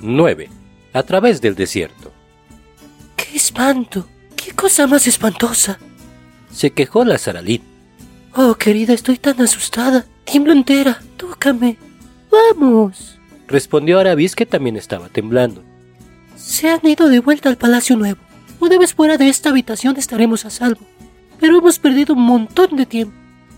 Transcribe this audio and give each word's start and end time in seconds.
9. 0.00 0.48
A 0.92 1.02
través 1.02 1.40
del 1.40 1.54
desierto. 1.54 2.12
¡Qué 3.16 3.36
espanto! 3.36 4.06
¡Qué 4.34 4.52
cosa 4.52 4.86
más 4.86 5.06
espantosa! 5.06 5.78
Se 6.52 6.70
quejó 6.70 7.04
la 7.04 7.18
Saralín. 7.18 7.62
Oh, 8.34 8.54
querida, 8.54 8.92
estoy 8.92 9.18
tan 9.18 9.40
asustada. 9.40 10.06
Tiemblo 10.24 10.52
entera. 10.52 11.00
Tócame. 11.16 11.76
Vamos. 12.30 13.18
Respondió 13.46 13.98
Arabis 13.98 14.34
que 14.34 14.46
también 14.46 14.76
estaba 14.76 15.08
temblando. 15.08 15.62
Se 16.36 16.70
han 16.70 16.86
ido 16.86 17.08
de 17.08 17.20
vuelta 17.20 17.48
al 17.48 17.56
Palacio 17.56 17.96
Nuevo. 17.96 18.20
Una 18.60 18.78
vez 18.78 18.94
fuera 18.94 19.16
de 19.16 19.28
esta 19.28 19.50
habitación 19.50 19.96
estaremos 19.96 20.44
a 20.44 20.50
salvo. 20.50 20.80
Pero 21.40 21.58
hemos 21.58 21.78
perdido 21.78 22.14
un 22.14 22.22
montón 22.22 22.76
de 22.76 22.86
tiempo. 22.86 23.16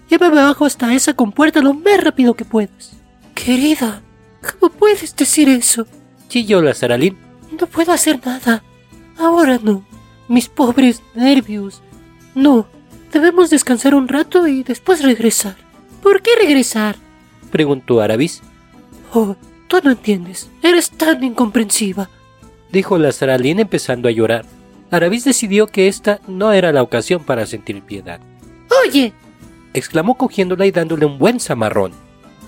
Llévame 0.08 0.40
abajo 0.40 0.64
hasta 0.64 0.94
esa 0.94 1.14
compuerta 1.14 1.60
lo 1.60 1.74
más 1.74 2.02
rápido 2.02 2.34
que 2.34 2.44
puedas. 2.44 2.92
Querida, 3.34 4.02
¿cómo 4.42 4.72
puedes 4.72 5.14
decir 5.14 5.48
eso? 5.48 5.86
Chilló 6.28 6.62
la 6.62 6.74
Saralín. 6.74 7.16
No 7.58 7.66
puedo 7.66 7.92
hacer 7.92 8.20
nada. 8.24 8.62
Ahora 9.18 9.58
no. 9.62 9.82
Mis 10.28 10.48
pobres 10.48 11.02
nervios. 11.14 11.82
No. 12.34 12.66
Debemos 13.12 13.50
descansar 13.50 13.94
un 13.94 14.08
rato 14.08 14.46
y 14.46 14.62
después 14.62 15.02
regresar. 15.02 15.56
¿Por 16.02 16.22
qué 16.22 16.30
regresar? 16.38 16.96
Preguntó 17.50 18.00
Arabis. 18.00 18.42
Oh, 19.12 19.36
tú 19.66 19.78
no 19.82 19.92
entiendes. 19.92 20.50
Eres 20.62 20.90
tan 20.90 21.24
incomprensiva. 21.24 22.10
Dijo 22.70 22.98
la 22.98 23.12
Saralín 23.12 23.60
empezando 23.60 24.08
a 24.08 24.12
llorar. 24.12 24.44
Arabis 24.90 25.24
decidió 25.24 25.66
que 25.66 25.88
esta 25.88 26.20
no 26.26 26.52
era 26.52 26.72
la 26.72 26.82
ocasión 26.82 27.24
para 27.24 27.46
sentir 27.46 27.82
piedad. 27.82 28.20
Oye, 28.86 29.12
exclamó 29.74 30.16
cogiéndola 30.16 30.66
y 30.66 30.70
dándole 30.70 31.06
un 31.06 31.18
buen 31.18 31.40
zamarrón. 31.40 31.92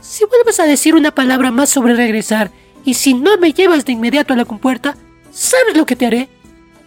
Si 0.03 0.25
vuelves 0.25 0.61
a 0.61 0.65
decir 0.65 0.95
una 0.95 1.11
palabra 1.11 1.51
más 1.51 1.71
sobre 1.71 1.95
regresar, 1.95 2.51
y 2.85 2.95
si 2.95 3.15
no 3.15 3.37
me 3.39 3.53
llevas 3.53 3.85
de 3.85 3.93
inmediato 3.93 4.33
a 4.33 4.37
la 4.37 4.45
compuerta, 4.45 4.97
¿sabes 5.33 5.77
lo 5.77 5.87
que 5.87 5.97
te 5.97 6.07
haré? 6.07 6.29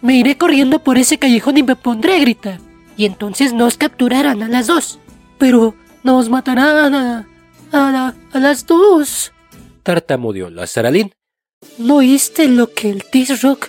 Me 0.02 0.16
iré 0.16 0.36
corriendo 0.36 0.80
por 0.80 0.98
ese 0.98 1.18
callejón 1.18 1.56
y 1.58 1.62
me 1.62 1.76
pondré 1.76 2.16
a 2.16 2.20
gritar. 2.20 2.60
Y 2.96 3.06
entonces 3.06 3.52
nos 3.52 3.76
capturarán 3.76 4.42
a 4.42 4.48
las 4.48 4.66
dos. 4.66 4.98
Pero 5.38 5.74
nos 6.02 6.28
matarán 6.28 6.94
a, 6.94 7.28
a, 7.72 8.14
a 8.32 8.38
las 8.38 8.66
dos. 8.66 9.32
Tartamudeó 9.82 10.50
la 10.50 10.66
Saralín. 10.66 11.12
¿No 11.78 11.96
oíste 11.96 12.48
lo 12.48 12.72
que 12.72 12.90
el 12.90 13.04
T-Rock 13.04 13.68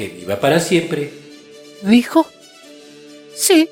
que 0.00 0.08
viva 0.08 0.40
para 0.40 0.60
siempre. 0.60 1.12
¿Dijo? 1.82 2.26
Sí, 3.34 3.68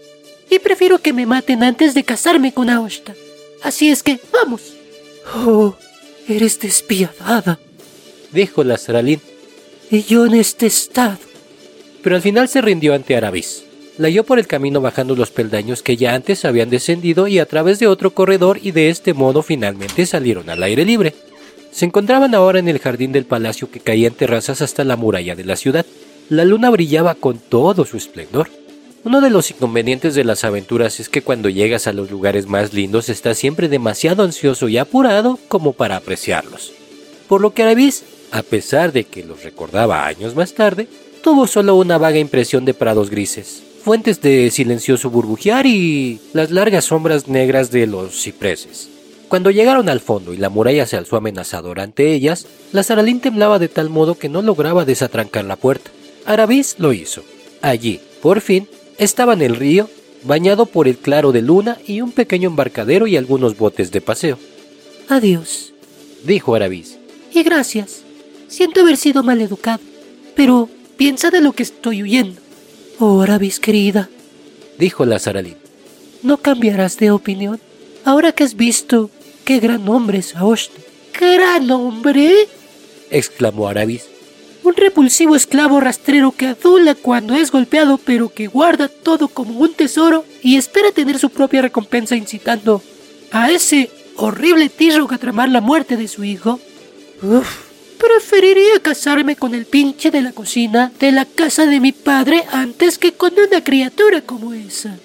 y 0.50 0.58
prefiero 0.58 0.98
que 0.98 1.14
me 1.14 1.24
maten 1.24 1.62
antes 1.62 1.94
de 1.94 2.04
casarme 2.04 2.52
con 2.52 2.68
Aosta. 2.68 3.14
Así 3.62 3.90
es 3.90 4.02
que, 4.02 4.20
vamos. 4.32 4.74
Oh, 5.34 5.74
eres 6.28 6.60
despiadada, 6.60 7.58
dijo 8.32 8.64
la 8.64 8.78
Saralín. 8.78 9.20
Y 9.90 10.02
yo 10.02 10.26
en 10.26 10.34
este 10.34 10.66
estado. 10.66 11.18
Pero 12.02 12.16
al 12.16 12.22
final 12.22 12.48
se 12.48 12.60
rindió 12.60 12.94
ante 12.94 13.16
Arabis. 13.16 13.64
La 13.96 14.06
halló 14.06 14.22
por 14.24 14.38
el 14.38 14.46
camino 14.46 14.80
bajando 14.80 15.16
los 15.16 15.30
peldaños 15.30 15.82
que 15.82 15.96
ya 15.96 16.14
antes 16.14 16.44
habían 16.44 16.70
descendido 16.70 17.26
y 17.26 17.40
a 17.40 17.46
través 17.46 17.80
de 17.80 17.88
otro 17.88 18.12
corredor 18.12 18.60
y 18.62 18.70
de 18.70 18.90
este 18.90 19.12
modo 19.12 19.42
finalmente 19.42 20.06
salieron 20.06 20.50
al 20.50 20.62
aire 20.62 20.84
libre. 20.84 21.14
Se 21.72 21.84
encontraban 21.84 22.34
ahora 22.34 22.60
en 22.60 22.68
el 22.68 22.78
jardín 22.78 23.12
del 23.12 23.24
palacio 23.24 23.70
que 23.70 23.80
caía 23.80 24.06
en 24.06 24.14
terrazas 24.14 24.62
hasta 24.62 24.84
la 24.84 24.96
muralla 24.96 25.34
de 25.34 25.44
la 25.44 25.56
ciudad. 25.56 25.84
La 26.28 26.44
luna 26.44 26.70
brillaba 26.70 27.14
con 27.16 27.38
todo 27.38 27.84
su 27.84 27.96
esplendor. 27.96 28.48
Uno 29.04 29.20
de 29.20 29.30
los 29.30 29.50
inconvenientes 29.50 30.14
de 30.14 30.24
las 30.24 30.44
aventuras 30.44 31.00
es 31.00 31.08
que 31.08 31.22
cuando 31.22 31.48
llegas 31.48 31.86
a 31.86 31.92
los 31.92 32.10
lugares 32.10 32.46
más 32.46 32.72
lindos 32.74 33.08
estás 33.08 33.38
siempre 33.38 33.68
demasiado 33.68 34.22
ansioso 34.22 34.68
y 34.68 34.78
apurado 34.78 35.38
como 35.48 35.72
para 35.72 35.96
apreciarlos. 35.96 36.72
Por 37.28 37.40
lo 37.40 37.52
que 37.52 37.62
Arabis, 37.62 38.04
a 38.30 38.42
pesar 38.42 38.92
de 38.92 39.04
que 39.04 39.24
los 39.24 39.42
recordaba 39.42 40.06
años 40.06 40.34
más 40.34 40.54
tarde, 40.54 40.88
tuvo 41.22 41.46
solo 41.46 41.76
una 41.76 41.98
vaga 41.98 42.18
impresión 42.18 42.64
de 42.64 42.74
prados 42.74 43.10
grises, 43.10 43.62
fuentes 43.84 44.20
de 44.20 44.50
silencioso 44.50 45.10
burbujear 45.10 45.66
y 45.66 46.20
las 46.32 46.50
largas 46.50 46.86
sombras 46.86 47.28
negras 47.28 47.70
de 47.70 47.86
los 47.86 48.22
cipreses. 48.22 48.88
Cuando 49.28 49.50
llegaron 49.50 49.88
al 49.88 50.00
fondo 50.00 50.32
y 50.32 50.38
la 50.38 50.48
muralla 50.48 50.86
se 50.86 50.96
alzó 50.96 51.16
amenazadora 51.16 51.82
ante 51.82 52.14
ellas, 52.14 52.46
la 52.72 52.82
Saralín 52.82 53.20
temblaba 53.20 53.58
de 53.58 53.68
tal 53.68 53.90
modo 53.90 54.14
que 54.14 54.30
no 54.30 54.40
lograba 54.40 54.86
desatrancar 54.86 55.44
la 55.44 55.56
puerta. 55.56 55.90
Arabis 56.24 56.76
lo 56.78 56.92
hizo. 56.92 57.22
Allí, 57.60 58.00
por 58.22 58.40
fin, 58.40 58.68
estaba 58.96 59.34
en 59.34 59.42
el 59.42 59.56
río, 59.56 59.90
bañado 60.24 60.66
por 60.66 60.88
el 60.88 60.96
claro 60.96 61.32
de 61.32 61.42
luna 61.42 61.76
y 61.86 62.00
un 62.00 62.12
pequeño 62.12 62.48
embarcadero 62.48 63.06
y 63.06 63.16
algunos 63.16 63.56
botes 63.58 63.92
de 63.92 64.00
paseo. 64.00 64.38
Adiós, 65.08 65.74
dijo 66.24 66.54
Arabis. 66.54 66.98
Y 67.32 67.42
gracias. 67.42 68.07
Siento 68.48 68.80
haber 68.80 68.96
sido 68.96 69.22
mal 69.22 69.40
educado, 69.40 69.80
pero 70.34 70.68
piensa 70.96 71.30
de 71.30 71.40
lo 71.40 71.52
que 71.52 71.62
estoy 71.62 72.02
huyendo. 72.02 72.40
Oh, 72.98 73.20
Arabis 73.20 73.60
querida, 73.60 74.08
dijo 74.78 75.04
la 75.04 75.18
Saralín. 75.18 75.56
¿No 76.22 76.38
cambiarás 76.38 76.96
de 76.96 77.10
opinión? 77.10 77.60
Ahora 78.04 78.32
que 78.32 78.42
has 78.44 78.56
visto 78.56 79.10
qué 79.44 79.60
gran 79.60 79.88
hombre 79.88 80.18
es 80.18 80.34
Aosta. 80.34 80.80
¿Gran 81.18 81.70
hombre? 81.70 82.48
exclamó 83.10 83.68
Arabis 83.68 84.04
un 84.68 84.74
repulsivo 84.76 85.34
esclavo 85.34 85.80
rastrero 85.80 86.32
que 86.32 86.46
adula 86.46 86.94
cuando 86.94 87.34
es 87.34 87.50
golpeado 87.50 87.98
pero 87.98 88.28
que 88.28 88.46
guarda 88.46 88.88
todo 88.88 89.28
como 89.28 89.58
un 89.58 89.72
tesoro 89.72 90.24
y 90.42 90.56
espera 90.56 90.92
tener 90.92 91.18
su 91.18 91.30
propia 91.30 91.62
recompensa 91.62 92.16
incitando 92.16 92.82
a 93.30 93.50
ese 93.50 93.90
horrible 94.16 94.68
tirro 94.68 95.08
a 95.10 95.18
tramar 95.18 95.48
la 95.48 95.60
muerte 95.60 95.96
de 95.96 96.08
su 96.08 96.24
hijo. 96.24 96.60
Uf, 97.22 97.67
preferiría 97.98 98.80
casarme 98.80 99.36
con 99.36 99.54
el 99.54 99.66
pinche 99.66 100.10
de 100.10 100.22
la 100.22 100.32
cocina 100.32 100.92
de 100.98 101.12
la 101.12 101.24
casa 101.24 101.66
de 101.66 101.80
mi 101.80 101.92
padre 101.92 102.44
antes 102.52 102.98
que 102.98 103.12
con 103.12 103.32
una 103.38 103.62
criatura 103.62 104.22
como 104.22 104.54
esa. 104.54 104.98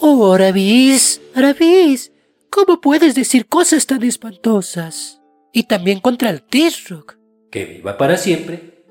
Oh, 0.00 0.32
Arabis, 0.32 1.20
Arabis, 1.34 2.12
¿cómo 2.50 2.80
puedes 2.80 3.14
decir 3.14 3.46
cosas 3.46 3.86
tan 3.86 4.02
espantosas? 4.02 5.20
Y 5.52 5.64
también 5.64 6.00
contra 6.00 6.30
el 6.30 6.42
T-Rock. 6.42 7.16
Que 7.50 7.64
viva 7.64 7.96
para 7.96 8.16
siempre. 8.16 8.84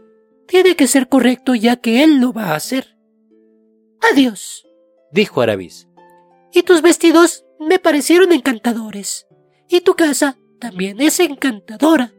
Tiene 0.47 0.75
que 0.75 0.87
ser 0.87 1.07
correcto 1.07 1.55
ya 1.55 1.77
que 1.77 2.03
él 2.03 2.19
lo 2.19 2.33
va 2.33 2.51
a 2.51 2.55
hacer. 2.55 2.95
Adiós, 4.11 4.67
dijo 5.11 5.41
Arabis. 5.41 5.87
Y 6.53 6.63
tus 6.63 6.81
vestidos 6.81 7.45
me 7.59 7.79
parecieron 7.79 8.31
encantadores. 8.31 9.27
Y 9.69 9.81
tu 9.81 9.93
casa 9.95 10.37
también 10.59 10.99
es 11.01 11.19
encantadora. 11.19 12.13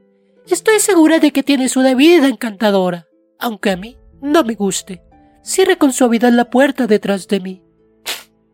Estoy 0.49 0.81
segura 0.81 1.19
de 1.19 1.33
que 1.33 1.43
tienes 1.43 1.77
una 1.77 1.95
vida 1.95 2.29
encantadora, 2.29 3.07
aunque 3.39 3.71
a 3.71 3.77
mí 3.77 3.99
no 4.21 4.45
me 4.45 4.55
guste. 4.55 5.03
Cierra 5.43 5.77
con 5.77 5.93
suavidad 5.93 6.33
la 6.33 6.51
puerta 6.51 6.87
detrás 6.87 7.29
de 7.29 7.41
mí. 7.41 7.63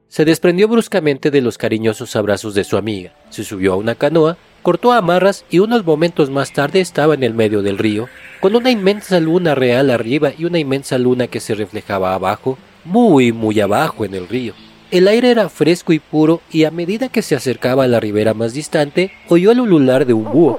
Se 0.09 0.25
desprendió 0.25 0.69
bruscamente 0.69 1.31
de 1.31 1.41
los 1.41 1.59
cariñosos 1.59 2.17
abrazos 2.17 2.55
de 2.55 2.65
su 2.65 2.77
amiga, 2.77 3.13
se 3.31 3.45
subió 3.45 3.73
a 3.73 3.77
una 3.77 3.95
canoa 3.95 4.39
cortó 4.67 4.91
amarras 4.91 5.45
y 5.49 5.61
unos 5.61 5.87
momentos 5.87 6.29
más 6.29 6.53
tarde 6.53 6.81
estaba 6.81 7.15
en 7.15 7.23
el 7.23 7.35
medio 7.35 7.63
del 7.63 7.79
río, 7.79 8.09
con 8.41 8.57
una 8.57 8.73
inmensa 8.73 9.21
luna 9.21 9.55
real 9.55 9.91
arriba 9.91 10.33
y 10.37 10.45
una 10.45 10.59
inmensa 10.59 10.99
luna 10.99 11.29
que 11.29 11.39
se 11.39 11.55
reflejaba 11.55 12.15
abajo, 12.15 12.59
muy 12.85 13.31
muy 13.31 13.61
abajo 13.61 14.05
en 14.05 14.15
el 14.15 14.27
río. 14.27 14.55
El 14.91 15.07
aire 15.07 15.31
era 15.31 15.49
fresco 15.51 15.93
y 15.93 16.01
puro 16.01 16.41
y 16.51 16.65
a 16.65 16.73
medida 16.73 17.09
que 17.09 17.23
se 17.23 17.37
acercaba 17.37 17.85
a 17.85 17.87
la 17.87 18.01
ribera 18.01 18.35
más 18.35 18.55
distante, 18.55 19.13
oyó 19.29 19.53
el 19.53 19.61
ulular 19.61 20.05
de 20.05 20.15
un 20.15 20.33
búho. 20.33 20.59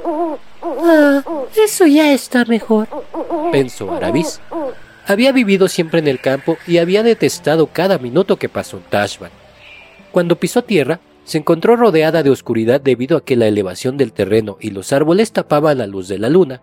Ah, 0.78 1.24
eso 1.56 1.86
ya 1.86 2.14
está 2.14 2.46
mejor, 2.46 2.88
pensó 3.52 3.92
Arabis. 3.92 4.40
Había 5.06 5.32
vivido 5.32 5.68
siempre 5.68 6.00
en 6.00 6.08
el 6.08 6.20
campo 6.20 6.58
y 6.68 6.78
había 6.78 7.02
detestado 7.02 7.68
cada 7.68 7.98
minuto 7.98 8.38
que 8.38 8.50
pasó 8.50 8.78
en 8.78 8.84
Tashban. 8.84 9.32
Cuando 10.12 10.38
pisó 10.38 10.64
tierra, 10.64 11.00
se 11.24 11.38
encontró 11.38 11.76
rodeada 11.76 12.24
de 12.24 12.30
oscuridad 12.30 12.80
debido 12.80 13.18
a 13.18 13.24
que 13.24 13.36
la 13.36 13.48
elevación 13.48 13.98
del 13.98 14.14
terreno 14.14 14.58
y 14.60 14.70
los 14.72 14.94
árboles 14.94 15.32
tapaban 15.32 15.78
la 15.78 15.88
luz 15.88 16.08
de 16.08 16.20
la 16.20 16.30
luna, 16.30 16.62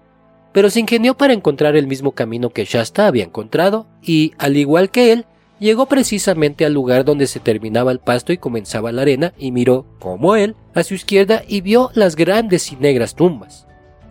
pero 0.53 0.71
se 0.71 0.81
ingenió 0.81 1.17
para 1.17 1.33
encontrar 1.33 1.77
el 1.77 1.87
mismo 1.87 2.13
camino 2.13 2.51
que 2.51 2.65
Shasta 2.65 3.07
había 3.07 3.25
encontrado 3.25 3.87
y, 4.03 4.33
al 4.39 4.57
igual 4.57 4.91
que 4.91 5.13
él, 5.13 5.27
llegó 5.59 5.87
precisamente 5.87 6.65
al 6.65 6.73
lugar 6.73 7.05
donde 7.05 7.27
se 7.27 7.41
terminaba 7.41 7.93
el 7.93 7.99
pasto 7.99 8.33
y 8.33 8.39
comenzaba 8.39 8.93
la 8.93 9.03
arena 9.03 9.35
y 9.39 9.53
miró, 9.53 9.85
como 9.99 10.37
él, 10.37 10.55
a 10.75 10.83
su 10.83 10.95
izquierda 10.95 11.43
y 11.47 11.61
vio 11.61 11.91
las 11.95 12.17
grandes 12.17 12.73
y 12.73 12.77
negras 12.77 13.15
tumbas. 13.15 13.64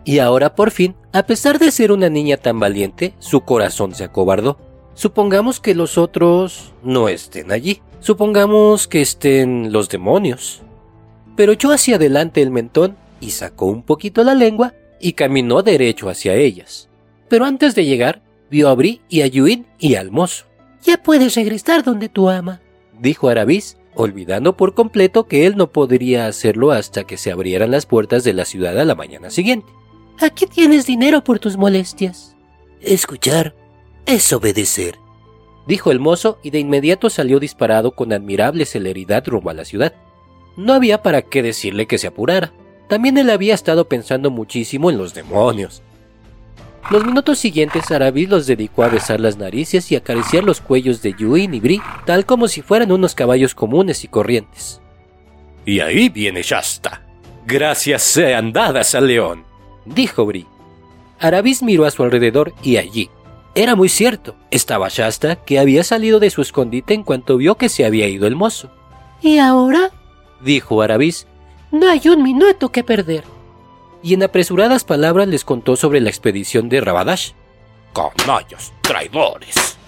Y 0.04 0.18
ahora 0.18 0.54
por 0.54 0.70
fin, 0.70 0.94
a 1.12 1.24
pesar 1.24 1.58
de 1.58 1.70
ser 1.70 1.90
una 1.90 2.10
niña 2.10 2.36
tan 2.36 2.60
valiente, 2.60 3.14
su 3.18 3.40
corazón 3.40 3.94
se 3.94 4.04
acobardó. 4.04 4.58
Supongamos 4.94 5.60
que 5.60 5.74
los 5.74 5.98
otros 5.98 6.72
no 6.82 7.08
estén 7.08 7.50
allí. 7.50 7.80
Supongamos 8.00 8.86
que 8.86 9.00
estén 9.00 9.72
los 9.72 9.88
demonios. 9.88 10.62
Pero 11.36 11.52
echó 11.52 11.72
hacia 11.72 11.96
adelante 11.96 12.42
el 12.42 12.50
mentón 12.50 12.96
y 13.20 13.30
sacó 13.30 13.66
un 13.66 13.82
poquito 13.82 14.22
la 14.22 14.34
lengua 14.34 14.74
y 15.00 15.14
caminó 15.14 15.62
derecho 15.62 16.08
hacia 16.08 16.34
ellas. 16.34 16.88
Pero 17.28 17.46
antes 17.46 17.74
de 17.74 17.86
llegar, 17.86 18.22
vio 18.50 18.68
a 18.68 18.74
Bri 18.74 19.00
y 19.08 19.22
a 19.22 19.26
Yuin 19.26 19.66
y 19.78 19.94
al 19.94 20.10
mozo. 20.10 20.44
Ya 20.82 21.02
puedes 21.02 21.34
regresar 21.34 21.82
donde 21.82 22.10
tu 22.10 22.28
ama, 22.28 22.60
dijo 23.00 23.28
Arabis, 23.28 23.78
olvidando 23.94 24.56
por 24.56 24.74
completo 24.74 25.26
que 25.26 25.46
él 25.46 25.56
no 25.56 25.72
podría 25.72 26.26
hacerlo 26.26 26.72
hasta 26.72 27.04
que 27.04 27.16
se 27.16 27.32
abrieran 27.32 27.70
las 27.70 27.86
puertas 27.86 28.22
de 28.22 28.34
la 28.34 28.44
ciudad 28.44 28.78
a 28.78 28.84
la 28.84 28.94
mañana 28.94 29.30
siguiente. 29.30 29.72
Aquí 30.20 30.46
tienes 30.46 30.86
dinero 30.86 31.24
por 31.24 31.38
tus 31.38 31.56
molestias. 31.56 32.36
Escuchar 32.80 33.54
es 34.06 34.32
obedecer, 34.32 34.98
dijo 35.66 35.90
el 35.90 35.98
mozo 35.98 36.38
y 36.42 36.50
de 36.50 36.58
inmediato 36.60 37.10
salió 37.10 37.40
disparado 37.40 37.92
con 37.92 38.12
admirable 38.12 38.64
celeridad 38.66 39.26
rumbo 39.26 39.50
a 39.50 39.54
la 39.54 39.64
ciudad. 39.64 39.94
No 40.56 40.72
había 40.72 41.02
para 41.02 41.22
qué 41.22 41.42
decirle 41.42 41.86
que 41.86 41.98
se 41.98 42.06
apurara. 42.06 42.52
También 42.88 43.18
él 43.18 43.30
había 43.30 43.54
estado 43.54 43.88
pensando 43.88 44.30
muchísimo 44.30 44.90
en 44.90 44.98
los 44.98 45.14
demonios. 45.14 45.82
Los 46.90 47.04
minutos 47.04 47.38
siguientes 47.38 47.90
Aravis 47.90 48.28
los 48.28 48.46
dedicó 48.46 48.82
a 48.82 48.88
besar 48.88 49.18
las 49.18 49.38
narices 49.38 49.90
y 49.90 49.96
acariciar 49.96 50.44
los 50.44 50.60
cuellos 50.60 51.00
de 51.00 51.14
Yuin 51.18 51.54
y 51.54 51.60
Bri, 51.60 51.80
tal 52.04 52.26
como 52.26 52.46
si 52.46 52.60
fueran 52.60 52.92
unos 52.92 53.14
caballos 53.14 53.54
comunes 53.54 54.04
y 54.04 54.08
corrientes. 54.08 54.82
Y 55.64 55.80
ahí 55.80 56.10
viene 56.10 56.42
Shasta. 56.42 57.02
Gracias 57.46 58.02
sean 58.02 58.52
dadas 58.52 58.94
al 58.94 59.06
león, 59.06 59.44
dijo 59.84 60.26
Bri. 60.26 60.46
Aravis 61.20 61.62
miró 61.62 61.84
a 61.84 61.90
su 61.90 62.02
alrededor 62.02 62.54
y 62.62 62.76
allí. 62.76 63.10
Era 63.54 63.76
muy 63.76 63.88
cierto, 63.88 64.34
estaba 64.50 64.88
Shasta, 64.88 65.36
que 65.36 65.58
había 65.58 65.84
salido 65.84 66.18
de 66.18 66.30
su 66.30 66.42
escondite 66.42 66.94
en 66.94 67.04
cuanto 67.04 67.36
vio 67.36 67.54
que 67.54 67.68
se 67.68 67.84
había 67.84 68.08
ido 68.08 68.26
el 68.26 68.34
mozo. 68.34 68.70
¿Y 69.22 69.38
ahora? 69.38 69.90
dijo 70.40 70.82
Aravis. 70.82 71.26
No 71.70 71.88
hay 71.88 72.08
un 72.08 72.22
minuto 72.22 72.70
que 72.70 72.84
perder 72.84 73.24
y 74.04 74.12
en 74.12 74.22
apresuradas 74.22 74.84
palabras 74.84 75.26
les 75.28 75.46
contó 75.46 75.76
sobre 75.76 75.98
la 76.02 76.10
expedición 76.10 76.68
de 76.68 76.82
Rabadash. 76.82 77.30
¡Canallas, 77.94 78.74
traidores! 78.82 79.78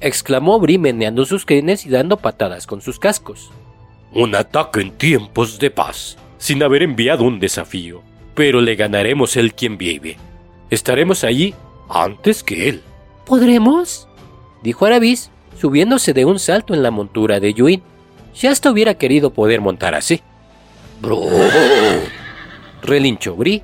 exclamó 0.00 0.60
Bri 0.60 0.76
meneando 0.76 1.24
sus 1.24 1.46
crines 1.46 1.86
y 1.86 1.88
dando 1.88 2.18
patadas 2.18 2.66
con 2.66 2.82
sus 2.82 2.98
cascos. 2.98 3.50
Un 4.12 4.34
ataque 4.34 4.82
en 4.82 4.90
tiempos 4.90 5.58
de 5.58 5.70
paz, 5.70 6.18
sin 6.36 6.62
haber 6.62 6.82
enviado 6.82 7.24
un 7.24 7.40
desafío. 7.40 8.02
Pero 8.34 8.60
le 8.60 8.74
ganaremos 8.74 9.36
el 9.36 9.54
quien 9.54 9.78
vive. 9.78 10.16
Estaremos 10.70 11.24
allí 11.24 11.54
antes 11.88 12.42
que 12.42 12.68
él. 12.68 12.82
¿Podremos? 13.26 14.08
dijo 14.62 14.86
Aravis, 14.86 15.30
subiéndose 15.58 16.12
de 16.12 16.24
un 16.24 16.38
salto 16.38 16.74
en 16.74 16.82
la 16.82 16.90
montura 16.90 17.40
de 17.40 17.54
Yuin. 17.54 17.82
hasta 18.48 18.70
hubiera 18.70 18.94
querido 18.94 19.32
poder 19.32 19.60
montar 19.60 19.94
así. 19.94 20.20
¡Bro! 21.00 21.22
relinchó 22.82 23.36
Bri. 23.36 23.62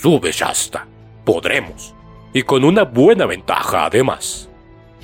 Sube, 0.00 0.32
Shasta. 0.32 0.86
Podremos. 1.24 1.94
Y 2.32 2.42
con 2.42 2.64
una 2.64 2.84
buena 2.84 3.26
ventaja, 3.26 3.86
además. 3.86 4.48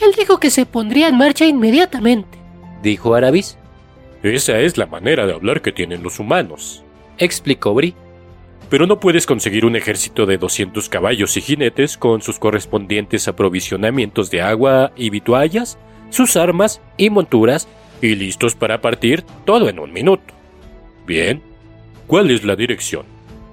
Él 0.00 0.12
dijo 0.16 0.38
que 0.38 0.50
se 0.50 0.66
pondría 0.66 1.08
en 1.08 1.19
marcha 1.19 1.44
inmediatamente, 1.44 2.38
dijo 2.82 3.14
Aravis. 3.14 3.58
Esa 4.22 4.58
es 4.60 4.78
la 4.78 4.86
manera 4.86 5.26
de 5.26 5.34
hablar 5.34 5.60
que 5.60 5.72
tienen 5.72 6.02
los 6.02 6.19
humanos, 6.19 6.82
explicó 7.19 7.75
Bri. 7.75 7.94
Pero 8.70 8.86
no 8.86 9.00
puedes 9.00 9.26
conseguir 9.26 9.64
un 9.64 9.76
ejército 9.76 10.26
de 10.26 10.36
200 10.36 10.88
caballos 10.88 11.36
y 11.36 11.40
jinetes 11.40 11.96
con 11.96 12.20
sus 12.20 12.38
correspondientes 12.38 13.26
aprovisionamientos 13.26 14.30
de 14.30 14.42
agua 14.42 14.92
y 14.94 15.10
vituallas, 15.10 15.78
sus 16.10 16.36
armas 16.36 16.80
y 16.96 17.08
monturas, 17.10 17.66
y 18.02 18.14
listos 18.14 18.54
para 18.54 18.80
partir 18.80 19.24
todo 19.44 19.68
en 19.68 19.78
un 19.78 19.92
minuto. 19.92 20.34
Bien, 21.06 21.42
¿cuál 22.06 22.30
es 22.30 22.44
la 22.44 22.56
dirección? 22.56 23.04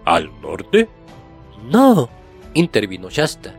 ¿Al 0.03 0.29
norte? 0.41 0.88
No, 1.71 2.09
intervino 2.53 3.09
Shasta. 3.09 3.56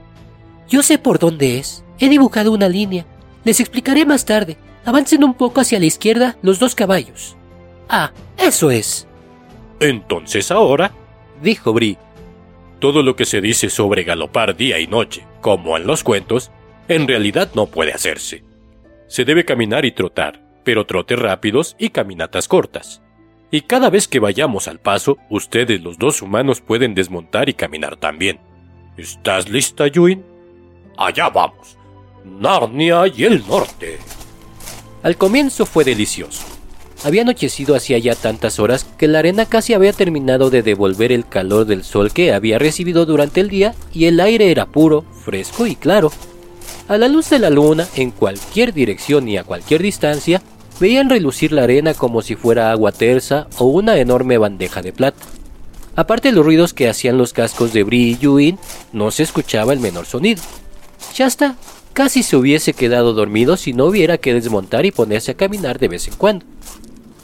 Yo 0.68 0.82
sé 0.82 0.98
por 0.98 1.18
dónde 1.18 1.58
es. 1.58 1.84
He 1.98 2.08
dibujado 2.08 2.52
una 2.52 2.68
línea. 2.68 3.06
Les 3.44 3.60
explicaré 3.60 4.04
más 4.04 4.24
tarde. 4.26 4.56
Avancen 4.84 5.24
un 5.24 5.34
poco 5.34 5.60
hacia 5.60 5.78
la 5.78 5.86
izquierda 5.86 6.36
los 6.42 6.58
dos 6.58 6.74
caballos. 6.74 7.36
Ah, 7.88 8.12
eso 8.36 8.70
es. 8.70 9.08
Entonces 9.80 10.50
ahora, 10.50 10.92
dijo 11.42 11.72
Bri, 11.72 11.98
todo 12.78 13.02
lo 13.02 13.16
que 13.16 13.24
se 13.24 13.40
dice 13.40 13.70
sobre 13.70 14.04
galopar 14.04 14.56
día 14.56 14.78
y 14.78 14.86
noche, 14.86 15.24
como 15.40 15.76
en 15.76 15.86
los 15.86 16.02
cuentos, 16.04 16.50
en 16.88 17.08
realidad 17.08 17.50
no 17.54 17.66
puede 17.66 17.92
hacerse. 17.92 18.44
Se 19.08 19.24
debe 19.24 19.44
caminar 19.44 19.84
y 19.84 19.92
trotar, 19.92 20.42
pero 20.64 20.84
trotes 20.84 21.18
rápidos 21.18 21.76
y 21.78 21.90
caminatas 21.90 22.48
cortas. 22.48 23.02
Y 23.50 23.62
cada 23.62 23.90
vez 23.90 24.08
que 24.08 24.18
vayamos 24.18 24.68
al 24.68 24.80
paso, 24.80 25.18
ustedes 25.30 25.80
los 25.80 25.98
dos 25.98 26.20
humanos 26.20 26.60
pueden 26.60 26.94
desmontar 26.94 27.48
y 27.48 27.54
caminar 27.54 27.96
también. 27.96 28.40
¿Estás 28.96 29.48
lista, 29.48 29.86
Yuin? 29.86 30.24
Allá 30.96 31.28
vamos. 31.28 31.78
Narnia 32.24 33.06
y 33.06 33.24
el 33.24 33.46
norte. 33.46 33.98
Al 35.02 35.16
comienzo 35.16 35.64
fue 35.64 35.84
delicioso. 35.84 36.55
Había 37.04 37.22
anochecido 37.22 37.76
hacía 37.76 37.98
ya 37.98 38.14
tantas 38.14 38.58
horas 38.58 38.86
que 38.98 39.06
la 39.06 39.18
arena 39.18 39.46
casi 39.46 39.74
había 39.74 39.92
terminado 39.92 40.50
de 40.50 40.62
devolver 40.62 41.12
el 41.12 41.28
calor 41.28 41.66
del 41.66 41.84
sol 41.84 42.12
que 42.12 42.32
había 42.32 42.58
recibido 42.58 43.06
durante 43.06 43.40
el 43.40 43.48
día 43.48 43.74
y 43.92 44.06
el 44.06 44.18
aire 44.18 44.50
era 44.50 44.66
puro, 44.66 45.04
fresco 45.24 45.66
y 45.66 45.76
claro. 45.76 46.10
A 46.88 46.98
la 46.98 47.08
luz 47.08 47.30
de 47.30 47.38
la 47.38 47.50
luna, 47.50 47.86
en 47.96 48.10
cualquier 48.10 48.72
dirección 48.72 49.28
y 49.28 49.36
a 49.36 49.44
cualquier 49.44 49.82
distancia, 49.82 50.40
veían 50.80 51.10
relucir 51.10 51.52
la 51.52 51.64
arena 51.64 51.94
como 51.94 52.22
si 52.22 52.34
fuera 52.36 52.70
agua 52.70 52.92
tersa 52.92 53.48
o 53.58 53.66
una 53.66 53.98
enorme 53.98 54.38
bandeja 54.38 54.82
de 54.82 54.92
plata. 54.92 55.24
Aparte 55.96 56.28
de 56.28 56.34
los 56.34 56.44
ruidos 56.44 56.74
que 56.74 56.88
hacían 56.88 57.18
los 57.18 57.32
cascos 57.32 57.72
de 57.72 57.82
Bri 57.82 58.10
y 58.10 58.18
Yuin, 58.18 58.58
no 58.92 59.10
se 59.10 59.22
escuchaba 59.22 59.72
el 59.72 59.80
menor 59.80 60.06
sonido. 60.06 60.42
Shasta 61.14 61.56
casi 61.96 62.22
se 62.22 62.36
hubiese 62.36 62.74
quedado 62.74 63.14
dormido 63.14 63.56
si 63.56 63.72
no 63.72 63.86
hubiera 63.86 64.18
que 64.18 64.34
desmontar 64.34 64.84
y 64.84 64.90
ponerse 64.90 65.30
a 65.30 65.36
caminar 65.36 65.78
de 65.78 65.88
vez 65.88 66.06
en 66.08 66.14
cuando. 66.16 66.44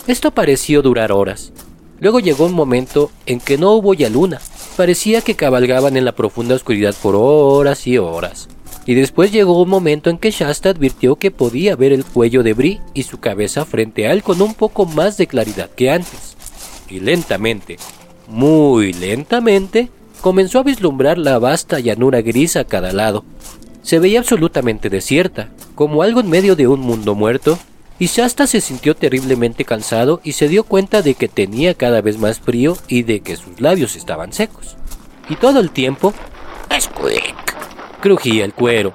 Esto 0.07 0.31
pareció 0.31 0.81
durar 0.81 1.13
horas. 1.13 1.53
Luego 2.01 2.21
llegó 2.21 2.47
un 2.47 2.55
momento 2.55 3.11
en 3.27 3.39
que 3.39 3.59
no 3.59 3.73
hubo 3.73 3.93
ya 3.93 4.09
luna. 4.09 4.41
Parecía 4.79 5.21
que 5.21 5.37
cabalgaban 5.37 5.99
en 5.99 6.07
la 6.07 6.17
profunda 6.17 6.55
oscuridad 6.55 6.95
por 7.03 7.17
horas 7.17 7.87
y 7.87 7.99
horas 7.99 8.49
y 8.87 8.95
después 8.95 9.31
llegó 9.31 9.61
un 9.61 9.69
momento 9.69 10.09
en 10.09 10.17
que 10.17 10.31
Shasta 10.31 10.71
advirtió 10.71 11.17
que 11.17 11.31
podía 11.31 11.77
ver 11.77 11.93
el 11.93 12.07
cuello 12.07 12.43
de 12.43 12.55
Bri 12.55 12.81
y 12.95 13.03
su 13.03 13.21
cabeza 13.21 13.67
frente 13.67 14.07
a 14.07 14.13
él 14.13 14.23
con 14.23 14.41
un 14.41 14.55
poco 14.55 14.87
más 14.87 15.19
de 15.19 15.27
claridad 15.27 15.69
que 15.69 15.91
antes. 15.91 16.35
Y 16.89 17.01
lentamente, 17.01 17.77
muy 18.27 18.95
lentamente, 18.95 19.91
comenzó 20.23 20.61
a 20.61 20.63
vislumbrar 20.63 21.19
la 21.19 21.39
vasta 21.39 21.79
llanura 21.79 22.23
gris 22.23 22.57
a 22.57 22.65
cada 22.65 22.93
lado. 22.93 23.23
Se 23.83 23.99
veía 23.99 24.21
absolutamente 24.21 24.89
desierta, 24.91 25.51
como 25.75 26.03
algo 26.03 26.21
en 26.21 26.31
medio 26.31 26.57
de 26.57 26.67
un 26.69 26.81
mundo 26.81 27.15
muerto, 27.15 27.59
y 27.99 28.07
Shasta 28.07 28.47
se 28.47 28.61
sintió 28.61 28.97
terriblemente 28.97 29.65
cansado 29.65 30.21
y 30.25 30.33
se 30.33 30.49
dio 30.49 30.65
cuenta 30.65 31.03
de 31.03 31.15
que 31.15 31.29
tenía 31.29 31.75
cada 31.75 32.01
vez 32.01 32.19
más 32.19 32.41
frío 32.41 32.77
y 32.89 33.03
de 33.03 33.21
que 33.21 33.37
sus 33.37 33.61
labios 33.61 33.97
estaban 33.97 34.33
secos. 34.33 34.77
Y 35.29 35.37
todo 35.37 35.61
el 35.61 35.71
tiempo... 35.71 36.13
¡Squeak! 36.81 38.01
Crujía 38.01 38.45
el 38.45 38.55
cuero. 38.55 38.93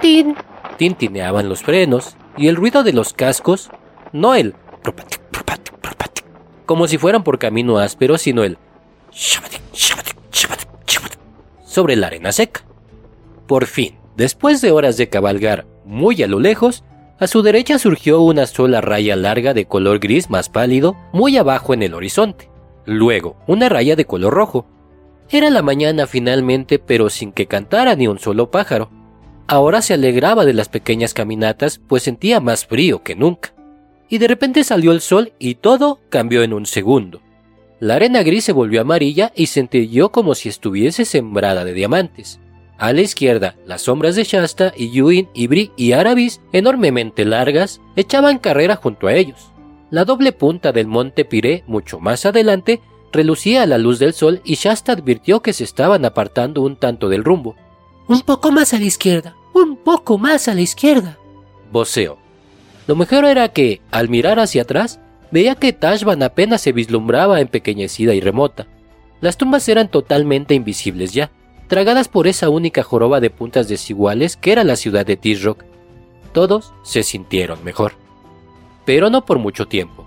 ¡Tin, 0.00 0.34
Tintineaban 0.78 1.48
los 1.48 1.62
frenos 1.62 2.16
y 2.36 2.48
el 2.48 2.56
ruido 2.56 2.82
de 2.82 2.92
los 2.92 3.12
cascos, 3.12 3.70
no 4.12 4.34
el 4.34 4.54
como 6.66 6.88
si 6.88 6.98
fueran 6.98 7.22
por 7.22 7.38
camino 7.38 7.78
áspero, 7.78 8.18
sino 8.18 8.42
el 8.42 8.58
sobre 11.64 11.96
la 11.96 12.08
arena 12.08 12.32
seca. 12.32 12.65
Por 13.46 13.66
fin, 13.66 13.96
después 14.16 14.60
de 14.60 14.72
horas 14.72 14.96
de 14.96 15.08
cabalgar 15.08 15.66
muy 15.84 16.22
a 16.22 16.26
lo 16.26 16.40
lejos, 16.40 16.84
a 17.18 17.26
su 17.26 17.42
derecha 17.42 17.78
surgió 17.78 18.20
una 18.20 18.46
sola 18.46 18.80
raya 18.80 19.16
larga 19.16 19.54
de 19.54 19.66
color 19.66 20.00
gris 20.00 20.28
más 20.28 20.48
pálido 20.48 20.96
muy 21.12 21.36
abajo 21.36 21.72
en 21.72 21.82
el 21.82 21.94
horizonte. 21.94 22.50
Luego, 22.84 23.36
una 23.46 23.68
raya 23.68 23.96
de 23.96 24.04
color 24.04 24.34
rojo, 24.34 24.66
era 25.28 25.50
la 25.50 25.62
mañana 25.62 26.06
finalmente, 26.06 26.78
pero 26.78 27.10
sin 27.10 27.32
que 27.32 27.46
cantara 27.46 27.96
ni 27.96 28.06
un 28.06 28.18
solo 28.18 28.50
pájaro. 28.50 28.90
Ahora 29.48 29.82
se 29.82 29.94
alegraba 29.94 30.44
de 30.44 30.54
las 30.54 30.68
pequeñas 30.68 31.14
caminatas, 31.14 31.80
pues 31.86 32.04
sentía 32.04 32.40
más 32.40 32.66
frío 32.66 33.02
que 33.02 33.16
nunca. 33.16 33.52
Y 34.08 34.18
de 34.18 34.28
repente 34.28 34.62
salió 34.62 34.92
el 34.92 35.00
sol 35.00 35.32
y 35.38 35.56
todo 35.56 36.00
cambió 36.10 36.42
en 36.42 36.52
un 36.52 36.66
segundo. 36.66 37.22
La 37.80 37.96
arena 37.96 38.22
gris 38.22 38.44
se 38.44 38.52
volvió 38.52 38.80
amarilla 38.80 39.32
y 39.34 39.46
centelló 39.46 40.10
como 40.10 40.34
si 40.34 40.48
estuviese 40.48 41.04
sembrada 41.04 41.64
de 41.64 41.74
diamantes. 41.74 42.40
A 42.78 42.92
la 42.92 43.00
izquierda, 43.00 43.56
las 43.66 43.82
sombras 43.82 44.16
de 44.16 44.24
Shasta 44.24 44.72
y 44.76 44.90
Yuin 44.90 45.28
y 45.32 45.46
Bri 45.46 45.72
y 45.76 45.92
Arabis, 45.92 46.42
enormemente 46.52 47.24
largas, 47.24 47.80
echaban 47.96 48.38
carrera 48.38 48.76
junto 48.76 49.06
a 49.06 49.14
ellos. 49.14 49.50
La 49.90 50.04
doble 50.04 50.32
punta 50.32 50.72
del 50.72 50.86
monte 50.86 51.24
Piré, 51.24 51.64
mucho 51.66 52.00
más 52.00 52.26
adelante, 52.26 52.82
relucía 53.12 53.62
a 53.62 53.66
la 53.66 53.78
luz 53.78 53.98
del 53.98 54.12
sol 54.12 54.42
y 54.44 54.56
Shasta 54.56 54.92
advirtió 54.92 55.40
que 55.40 55.54
se 55.54 55.64
estaban 55.64 56.04
apartando 56.04 56.60
un 56.60 56.76
tanto 56.76 57.08
del 57.08 57.24
rumbo. 57.24 57.56
Un 58.08 58.20
poco 58.20 58.52
más 58.52 58.74
a 58.74 58.78
la 58.78 58.84
izquierda, 58.84 59.34
un 59.54 59.76
poco 59.76 60.18
más 60.18 60.48
a 60.48 60.54
la 60.54 60.60
izquierda. 60.60 61.18
Voceo. 61.72 62.18
Lo 62.86 62.94
mejor 62.94 63.24
era 63.24 63.48
que, 63.48 63.80
al 63.90 64.10
mirar 64.10 64.38
hacia 64.38 64.62
atrás, 64.62 65.00
veía 65.30 65.54
que 65.54 65.72
Tashban 65.72 66.22
apenas 66.22 66.60
se 66.60 66.72
vislumbraba 66.72 67.40
empequeñecida 67.40 68.12
y 68.12 68.20
remota. 68.20 68.66
Las 69.20 69.38
tumbas 69.38 69.66
eran 69.68 69.90
totalmente 69.90 70.54
invisibles 70.54 71.12
ya, 71.12 71.30
tragadas 71.68 72.08
por 72.08 72.26
esa 72.26 72.48
única 72.48 72.82
joroba 72.82 73.20
de 73.20 73.30
puntas 73.30 73.68
desiguales 73.68 74.36
que 74.36 74.52
era 74.52 74.64
la 74.64 74.76
ciudad 74.76 75.04
de 75.04 75.16
Tisrock. 75.16 75.64
Todos 76.32 76.72
se 76.82 77.02
sintieron 77.02 77.62
mejor. 77.64 77.92
Pero 78.84 79.10
no 79.10 79.24
por 79.24 79.38
mucho 79.38 79.66
tiempo. 79.66 80.06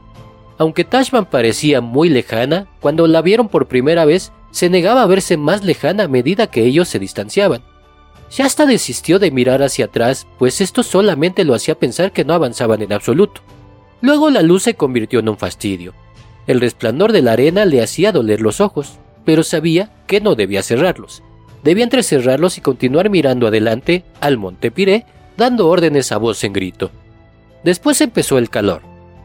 Aunque 0.57 0.83
Tashban 0.83 1.25
parecía 1.25 1.81
muy 1.81 2.09
lejana, 2.09 2.67
cuando 2.81 3.07
la 3.07 3.21
vieron 3.21 3.47
por 3.47 3.67
primera 3.67 4.05
vez, 4.05 4.31
se 4.51 4.69
negaba 4.69 5.03
a 5.03 5.07
verse 5.07 5.37
más 5.37 5.63
lejana 5.63 6.03
a 6.03 6.07
medida 6.07 6.47
que 6.47 6.65
ellos 6.65 6.87
se 6.87 6.99
distanciaban. 6.99 7.63
Shasta 8.29 8.65
desistió 8.65 9.19
de 9.19 9.31
mirar 9.31 9.63
hacia 9.63 9.85
atrás, 9.85 10.27
pues 10.37 10.61
esto 10.61 10.83
solamente 10.83 11.43
lo 11.45 11.55
hacía 11.55 11.75
pensar 11.75 12.11
que 12.11 12.25
no 12.25 12.33
avanzaban 12.33 12.81
en 12.81 12.93
absoluto. 12.93 13.41
Luego 14.01 14.29
la 14.29 14.41
luz 14.41 14.63
se 14.63 14.75
convirtió 14.75 15.19
en 15.19 15.29
un 15.29 15.37
fastidio. 15.37 15.93
El 16.45 16.61
resplandor 16.61 17.11
de 17.11 17.21
la 17.21 17.33
arena 17.33 17.65
le 17.65 17.81
hacía 17.81 18.11
doler 18.11 18.41
los 18.41 18.61
ojos, 18.61 18.99
pero 19.25 19.43
sabía 19.43 19.91
que 20.07 20.21
no 20.21 20.35
debía 20.35 20.63
cerrarlos. 20.63 21.23
Debía 21.63 21.83
entrecerrarlos 21.83 22.57
y 22.57 22.61
continuar 22.61 23.09
mirando 23.09 23.47
adelante 23.47 24.03
al 24.21 24.37
monte 24.37 24.71
Piré, 24.71 25.05
dando 25.37 25.67
órdenes 25.67 26.11
a 26.11 26.17
voz 26.17 26.43
en 26.43 26.53
grito. 26.53 26.91
Después 27.63 27.99
empezó 28.01 28.37
el 28.37 28.49
calor. 28.49 28.81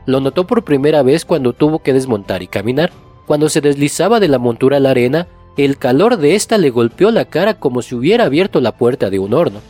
Lo 0.06 0.20
notó 0.20 0.46
por 0.46 0.64
primera 0.64 1.02
vez 1.02 1.24
cuando 1.24 1.52
tuvo 1.52 1.80
que 1.80 1.92
desmontar 1.92 2.42
y 2.42 2.48
caminar. 2.48 2.90
Cuando 3.26 3.48
se 3.48 3.60
deslizaba 3.60 4.20
de 4.20 4.28
la 4.28 4.38
montura 4.38 4.76
a 4.76 4.80
la 4.80 4.90
arena, 4.90 5.28
el 5.56 5.78
calor 5.78 6.18
de 6.18 6.34
ésta 6.34 6.58
le 6.58 6.70
golpeó 6.70 7.10
la 7.10 7.24
cara 7.24 7.54
como 7.54 7.80
si 7.80 7.94
hubiera 7.94 8.24
abierto 8.24 8.60
la 8.60 8.72
puerta 8.72 9.08
de 9.08 9.18
un 9.18 9.32
horno. 9.34 9.60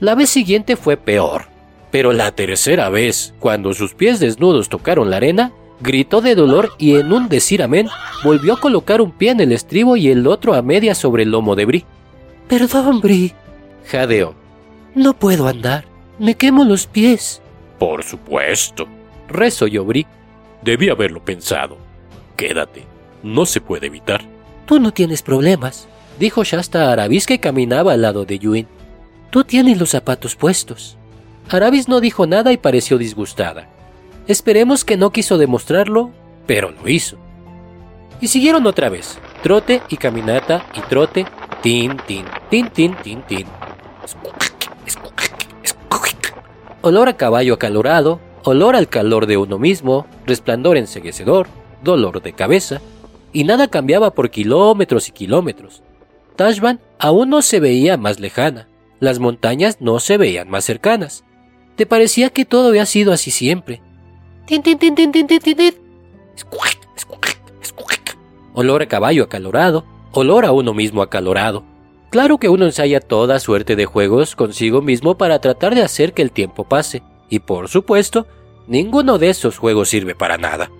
La 0.00 0.14
vez 0.14 0.30
siguiente 0.30 0.76
fue 0.76 0.96
peor. 0.96 1.46
Pero 1.90 2.12
la 2.12 2.30
tercera 2.32 2.88
vez, 2.88 3.34
cuando 3.38 3.74
sus 3.74 3.94
pies 3.94 4.18
desnudos 4.18 4.68
tocaron 4.68 5.10
la 5.10 5.16
arena, 5.16 5.52
gritó 5.80 6.20
de 6.20 6.34
dolor 6.34 6.70
y 6.78 6.94
en 6.96 7.12
un 7.12 7.28
decir 7.28 7.62
amén, 7.62 7.88
volvió 8.24 8.54
a 8.54 8.60
colocar 8.60 9.00
un 9.00 9.10
pie 9.10 9.32
en 9.32 9.40
el 9.40 9.52
estribo 9.52 9.96
y 9.96 10.08
el 10.08 10.26
otro 10.26 10.54
a 10.54 10.62
media 10.62 10.94
sobre 10.94 11.24
el 11.24 11.30
lomo 11.30 11.54
de 11.54 11.64
Bri. 11.66 11.84
Perdón, 12.48 13.00
Bri, 13.00 13.32
jadeó. 13.86 14.34
No 14.94 15.14
puedo 15.14 15.48
andar. 15.48 15.84
Me 16.18 16.36
quemo 16.36 16.64
los 16.64 16.86
pies. 16.86 17.40
Por 17.78 18.04
supuesto, 18.04 18.86
resolló 19.28 19.84
Bri. 19.84 20.06
Debí 20.62 20.90
haberlo 20.90 21.24
pensado. 21.24 21.78
Quédate. 22.36 22.84
No 23.22 23.46
se 23.46 23.60
puede 23.60 23.86
evitar. 23.86 24.22
Tú 24.66 24.80
no 24.80 24.92
tienes 24.92 25.22
problemas, 25.22 25.88
dijo 26.18 26.44
Shasta 26.44 26.88
a 26.88 26.92
Arabis 26.92 27.26
que 27.26 27.40
caminaba 27.40 27.92
al 27.92 28.02
lado 28.02 28.24
de 28.24 28.38
Yuin. 28.38 28.66
Tú 29.30 29.44
tienes 29.44 29.78
los 29.78 29.90
zapatos 29.90 30.36
puestos. 30.36 30.96
Arabis 31.48 31.88
no 31.88 32.00
dijo 32.00 32.26
nada 32.26 32.52
y 32.52 32.56
pareció 32.56 32.98
disgustada. 32.98 33.68
Esperemos 34.28 34.84
que 34.84 34.96
no 34.96 35.10
quiso 35.10 35.38
demostrarlo, 35.38 36.10
pero 36.46 36.70
lo 36.70 36.88
hizo. 36.88 37.16
Y 38.20 38.28
siguieron 38.28 38.66
otra 38.66 38.88
vez, 38.88 39.18
trote 39.42 39.82
y 39.88 39.96
caminata 39.96 40.66
y 40.74 40.80
trote, 40.82 41.26
tin, 41.62 41.96
tin, 42.06 42.24
tin, 42.50 42.68
tin, 42.70 42.94
tin, 43.02 43.22
tin. 43.22 43.46
Olor 46.80 47.08
a 47.08 47.16
caballo 47.16 47.54
acalorado, 47.54 48.20
olor 48.42 48.74
al 48.74 48.88
calor 48.88 49.26
de 49.26 49.36
uno 49.36 49.58
mismo, 49.58 50.06
resplandor 50.26 50.76
enseguecedor, 50.76 51.46
dolor 51.84 52.20
de 52.20 52.32
cabeza, 52.32 52.80
y 53.32 53.44
nada 53.44 53.68
cambiaba 53.68 54.10
por 54.10 54.30
kilómetros 54.30 55.08
y 55.08 55.12
kilómetros. 55.12 55.82
Tashban 56.34 56.80
aún 56.98 57.30
no 57.30 57.42
se 57.42 57.60
veía 57.60 57.96
más 57.96 58.18
lejana, 58.18 58.68
las 58.98 59.20
montañas 59.20 59.76
no 59.80 60.00
se 60.00 60.16
veían 60.16 60.50
más 60.50 60.64
cercanas. 60.64 61.24
Te 61.76 61.86
parecía 61.86 62.30
que 62.30 62.44
todo 62.44 62.68
había 62.68 62.86
sido 62.86 63.12
así 63.12 63.30
siempre. 63.30 63.80
Tin, 64.46 64.62
tin, 64.62 64.78
tin, 64.78 64.94
tin, 64.94 65.12
tin, 65.12 65.26
tin, 65.26 65.40
tin. 65.40 65.74
Olor 68.54 68.82
a 68.82 68.86
caballo 68.86 69.24
acalorado, 69.24 69.86
olor 70.12 70.44
a 70.44 70.52
uno 70.52 70.74
mismo 70.74 71.02
acalorado. 71.02 71.64
Claro 72.10 72.38
que 72.38 72.48
uno 72.48 72.66
ensaya 72.66 73.00
toda 73.00 73.40
suerte 73.40 73.76
de 73.76 73.86
juegos 73.86 74.36
consigo 74.36 74.82
mismo 74.82 75.16
para 75.16 75.40
tratar 75.40 75.74
de 75.74 75.82
hacer 75.82 76.12
que 76.12 76.22
el 76.22 76.30
tiempo 76.30 76.64
pase, 76.64 77.02
y 77.28 77.38
por 77.38 77.68
supuesto, 77.68 78.26
ninguno 78.66 79.18
de 79.18 79.30
esos 79.30 79.58
juegos 79.58 79.88
sirve 79.88 80.14
para 80.14 80.36
nada 80.36 80.70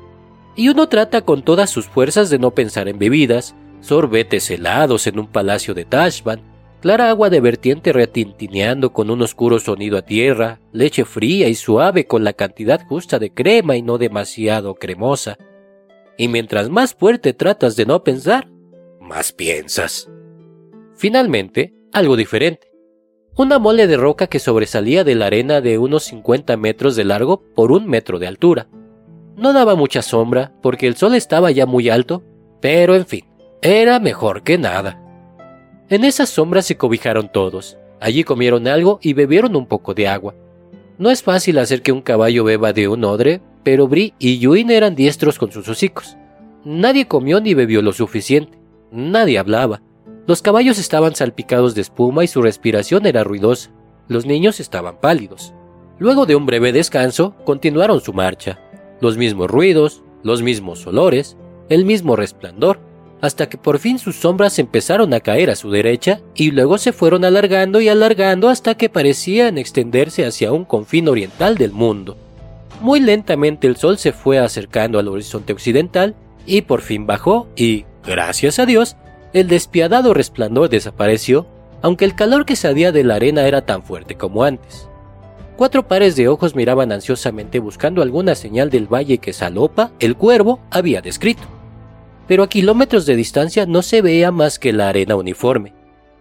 y 0.54 0.68
uno 0.68 0.88
trata 0.88 1.22
con 1.22 1.42
todas 1.42 1.70
sus 1.70 1.86
fuerzas 1.86 2.30
de 2.30 2.38
no 2.38 2.52
pensar 2.52 2.88
en 2.88 2.98
bebidas, 2.98 3.54
sorbetes 3.80 4.50
helados 4.50 5.06
en 5.06 5.18
un 5.18 5.26
palacio 5.26 5.74
de 5.74 5.84
Tashban, 5.84 6.42
clara 6.80 7.08
agua 7.08 7.30
de 7.30 7.40
vertiente 7.40 7.92
retintineando 7.92 8.92
con 8.92 9.10
un 9.10 9.22
oscuro 9.22 9.58
sonido 9.58 9.96
a 9.96 10.02
tierra, 10.02 10.60
leche 10.72 11.04
fría 11.04 11.48
y 11.48 11.54
suave 11.54 12.06
con 12.06 12.24
la 12.24 12.32
cantidad 12.32 12.84
justa 12.86 13.18
de 13.18 13.32
crema 13.32 13.76
y 13.76 13.82
no 13.82 13.98
demasiado 13.98 14.74
cremosa. 14.74 15.38
Y 16.18 16.28
mientras 16.28 16.68
más 16.68 16.94
fuerte 16.94 17.32
tratas 17.32 17.76
de 17.76 17.86
no 17.86 18.04
pensar, 18.04 18.48
más 19.12 19.30
piensas. 19.30 20.08
Finalmente, 20.96 21.74
algo 21.92 22.16
diferente. 22.16 22.72
Una 23.36 23.58
mole 23.58 23.86
de 23.86 23.98
roca 23.98 24.26
que 24.26 24.38
sobresalía 24.38 25.04
de 25.04 25.14
la 25.14 25.26
arena 25.26 25.60
de 25.60 25.76
unos 25.76 26.04
50 26.04 26.56
metros 26.56 26.96
de 26.96 27.04
largo 27.04 27.42
por 27.54 27.72
un 27.72 27.86
metro 27.86 28.18
de 28.18 28.26
altura 28.26 28.68
no 29.36 29.52
daba 29.52 29.74
mucha 29.74 30.00
sombra 30.00 30.54
porque 30.62 30.86
el 30.86 30.96
sol 30.96 31.14
estaba 31.14 31.50
ya 31.50 31.66
muy 31.66 31.90
alto, 31.90 32.22
pero 32.62 32.94
en 32.94 33.04
fin, 33.04 33.26
era 33.60 34.00
mejor 34.00 34.44
que 34.44 34.56
nada. 34.56 34.98
En 35.90 36.04
esa 36.04 36.24
sombra 36.24 36.62
se 36.62 36.78
cobijaron 36.78 37.30
todos. 37.30 37.76
Allí 38.00 38.24
comieron 38.24 38.66
algo 38.66 38.98
y 39.02 39.12
bebieron 39.12 39.56
un 39.56 39.66
poco 39.66 39.92
de 39.92 40.08
agua. 40.08 40.34
No 40.96 41.10
es 41.10 41.22
fácil 41.22 41.58
hacer 41.58 41.82
que 41.82 41.92
un 41.92 42.00
caballo 42.00 42.44
beba 42.44 42.72
de 42.72 42.88
un 42.88 43.04
odre, 43.04 43.42
pero 43.62 43.88
Bri 43.88 44.14
y 44.18 44.38
Yuin 44.38 44.70
eran 44.70 44.94
diestros 44.94 45.38
con 45.38 45.52
sus 45.52 45.68
hocicos. 45.68 46.16
Nadie 46.64 47.06
comió 47.06 47.42
ni 47.42 47.52
bebió 47.52 47.82
lo 47.82 47.92
suficiente. 47.92 48.61
Nadie 48.92 49.38
hablaba. 49.38 49.82
Los 50.26 50.42
caballos 50.42 50.78
estaban 50.78 51.16
salpicados 51.16 51.74
de 51.74 51.80
espuma 51.80 52.22
y 52.22 52.28
su 52.28 52.42
respiración 52.42 53.06
era 53.06 53.24
ruidosa. 53.24 53.70
Los 54.06 54.26
niños 54.26 54.60
estaban 54.60 55.00
pálidos. 55.00 55.54
Luego 55.98 56.26
de 56.26 56.36
un 56.36 56.46
breve 56.46 56.72
descanso, 56.72 57.34
continuaron 57.44 58.00
su 58.00 58.12
marcha 58.12 58.58
los 59.02 59.18
mismos 59.18 59.50
ruidos, 59.50 60.02
los 60.22 60.42
mismos 60.42 60.86
olores, 60.86 61.36
el 61.68 61.84
mismo 61.84 62.14
resplandor, 62.14 62.78
hasta 63.20 63.48
que 63.48 63.58
por 63.58 63.80
fin 63.80 63.98
sus 63.98 64.14
sombras 64.14 64.60
empezaron 64.60 65.12
a 65.12 65.20
caer 65.20 65.50
a 65.50 65.56
su 65.56 65.70
derecha 65.72 66.20
y 66.36 66.52
luego 66.52 66.78
se 66.78 66.92
fueron 66.92 67.24
alargando 67.24 67.80
y 67.80 67.88
alargando 67.88 68.48
hasta 68.48 68.76
que 68.76 68.88
parecían 68.88 69.58
extenderse 69.58 70.24
hacia 70.24 70.52
un 70.52 70.64
confín 70.64 71.08
oriental 71.08 71.58
del 71.58 71.72
mundo. 71.72 72.16
Muy 72.80 73.00
lentamente 73.00 73.66
el 73.66 73.76
sol 73.76 73.98
se 73.98 74.12
fue 74.12 74.38
acercando 74.38 75.00
al 75.00 75.08
horizonte 75.08 75.52
occidental 75.52 76.14
y 76.46 76.62
por 76.62 76.80
fin 76.80 77.04
bajó 77.06 77.48
y, 77.56 77.84
gracias 78.04 78.58
a 78.58 78.66
Dios, 78.66 78.96
el 79.32 79.48
despiadado 79.48 80.14
resplandor 80.14 80.68
desapareció, 80.68 81.46
aunque 81.80 82.04
el 82.04 82.14
calor 82.14 82.44
que 82.44 82.56
salía 82.56 82.92
de 82.92 83.04
la 83.04 83.16
arena 83.16 83.46
era 83.46 83.64
tan 83.64 83.82
fuerte 83.82 84.16
como 84.16 84.44
antes. 84.44 84.88
Cuatro 85.56 85.86
pares 85.86 86.16
de 86.16 86.28
ojos 86.28 86.54
miraban 86.54 86.92
ansiosamente 86.92 87.58
buscando 87.58 88.02
alguna 88.02 88.34
señal 88.34 88.70
del 88.70 88.92
valle 88.92 89.18
que 89.18 89.32
Salopa, 89.32 89.92
el 90.00 90.16
cuervo, 90.16 90.60
había 90.70 91.02
descrito. 91.02 91.42
Pero 92.26 92.42
a 92.42 92.48
kilómetros 92.48 93.06
de 93.06 93.16
distancia 93.16 93.66
no 93.66 93.82
se 93.82 94.00
veía 94.00 94.30
más 94.30 94.58
que 94.58 94.72
la 94.72 94.88
arena 94.88 95.16
uniforme. 95.16 95.74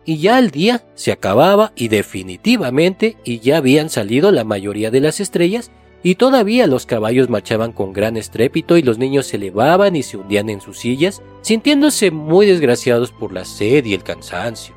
Y 0.04 0.18
ya 0.18 0.40
el 0.40 0.52
día 0.52 0.84
se 0.96 1.12
acababa 1.12 1.74
y 1.76 1.88
definitivamente 1.88 3.18
y 3.24 3.40
ya 3.40 3.58
habían 3.58 3.90
salido 3.90 4.32
la 4.32 4.44
mayoría 4.44 4.92
de 4.92 5.00
las 5.00 5.20
estrellas 5.20 5.72
y 6.04 6.16
todavía 6.16 6.68
los 6.68 6.86
caballos 6.86 7.30
marchaban 7.30 7.72
con 7.72 7.94
gran 7.94 8.18
estrépito 8.18 8.78
y 8.78 8.82
los 8.82 8.98
niños 8.98 9.28
se 9.28 9.38
elevaban 9.38 9.96
y 9.96 10.04
se 10.04 10.18
hundían 10.18 10.50
en 10.50 10.62
sus 10.62 10.80
sillas, 10.80 11.22
sintiéndose 11.42 12.10
muy 12.12 12.46
desgraciados 12.46 13.12
por 13.12 13.32
la 13.32 13.46
sed 13.46 13.86
y 13.86 13.94
el 13.94 14.04
cansancio. 14.04 14.76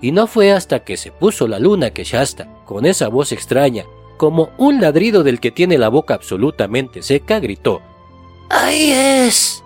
Y 0.00 0.12
no 0.12 0.26
fue 0.26 0.52
hasta 0.52 0.80
que 0.80 0.96
se 0.96 1.12
puso 1.12 1.46
la 1.46 1.58
luna 1.58 1.90
que 1.90 2.04
Shasta, 2.04 2.48
con 2.64 2.86
esa 2.86 3.08
voz 3.08 3.32
extraña, 3.32 3.84
como 4.16 4.50
un 4.58 4.80
ladrido 4.80 5.22
del 5.22 5.38
que 5.38 5.52
tiene 5.52 5.78
la 5.78 5.88
boca 5.88 6.14
absolutamente 6.14 7.02
seca, 7.02 7.38
gritó 7.38 7.80
¡Ahí 8.50 8.90
es! 8.92 9.62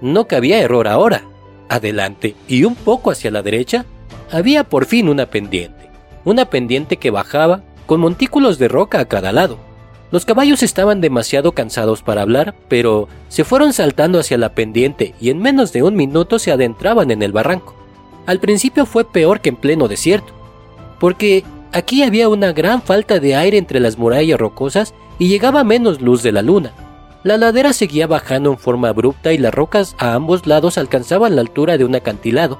No 0.00 0.26
cabía 0.26 0.60
error 0.60 0.88
ahora. 0.88 1.24
Adelante 1.68 2.34
y 2.48 2.64
un 2.64 2.74
poco 2.74 3.10
hacia 3.10 3.30
la 3.30 3.42
derecha 3.42 3.84
había 4.30 4.64
por 4.64 4.86
fin 4.86 5.08
una 5.08 5.26
pendiente, 5.26 5.90
una 6.24 6.46
pendiente 6.46 6.96
que 6.96 7.10
bajaba 7.10 7.62
con 7.86 8.00
montículos 8.00 8.58
de 8.58 8.68
roca 8.68 9.00
a 9.00 9.04
cada 9.06 9.32
lado. 9.32 9.67
Los 10.10 10.24
caballos 10.24 10.62
estaban 10.62 11.02
demasiado 11.02 11.52
cansados 11.52 12.02
para 12.02 12.22
hablar, 12.22 12.54
pero 12.68 13.08
se 13.28 13.44
fueron 13.44 13.74
saltando 13.74 14.18
hacia 14.18 14.38
la 14.38 14.54
pendiente 14.54 15.14
y 15.20 15.28
en 15.28 15.38
menos 15.38 15.72
de 15.72 15.82
un 15.82 15.96
minuto 15.96 16.38
se 16.38 16.50
adentraban 16.50 17.10
en 17.10 17.22
el 17.22 17.32
barranco. 17.32 17.74
Al 18.24 18.40
principio 18.40 18.86
fue 18.86 19.04
peor 19.04 19.40
que 19.40 19.50
en 19.50 19.56
pleno 19.56 19.86
desierto, 19.86 20.32
porque 20.98 21.44
aquí 21.72 22.02
había 22.02 22.28
una 22.30 22.52
gran 22.52 22.80
falta 22.80 23.20
de 23.20 23.36
aire 23.36 23.58
entre 23.58 23.80
las 23.80 23.98
murallas 23.98 24.40
rocosas 24.40 24.94
y 25.18 25.28
llegaba 25.28 25.62
menos 25.62 26.00
luz 26.00 26.22
de 26.22 26.32
la 26.32 26.40
luna. 26.42 26.72
La 27.22 27.36
ladera 27.36 27.74
seguía 27.74 28.06
bajando 28.06 28.50
en 28.50 28.58
forma 28.58 28.88
abrupta 28.88 29.32
y 29.32 29.38
las 29.38 29.52
rocas 29.52 29.94
a 29.98 30.14
ambos 30.14 30.46
lados 30.46 30.78
alcanzaban 30.78 31.34
la 31.34 31.42
altura 31.42 31.76
de 31.76 31.84
un 31.84 31.94
acantilado. 31.94 32.58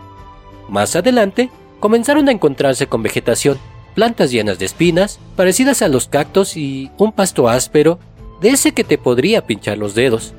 Más 0.69 0.97
adelante, 0.97 1.51
comenzaron 1.81 2.29
a 2.29 2.33
encontrarse 2.33 2.89
con 2.89 3.03
vegetación, 3.03 3.59
plantas 3.95 4.31
llenas 4.31 4.59
de 4.59 4.67
espinas, 4.67 5.19
parecidas 5.37 5.83
a 5.83 5.89
los 5.89 6.09
cactos 6.09 6.57
y 6.57 6.91
un 6.99 7.13
pasto 7.13 7.49
áspero, 7.49 7.99
de 8.41 8.51
ese 8.51 8.73
que 8.73 8.85
te 8.85 8.99
podría 8.99 9.47
pinchar 9.47 9.79
los 9.79 9.95
dedos. 9.95 10.35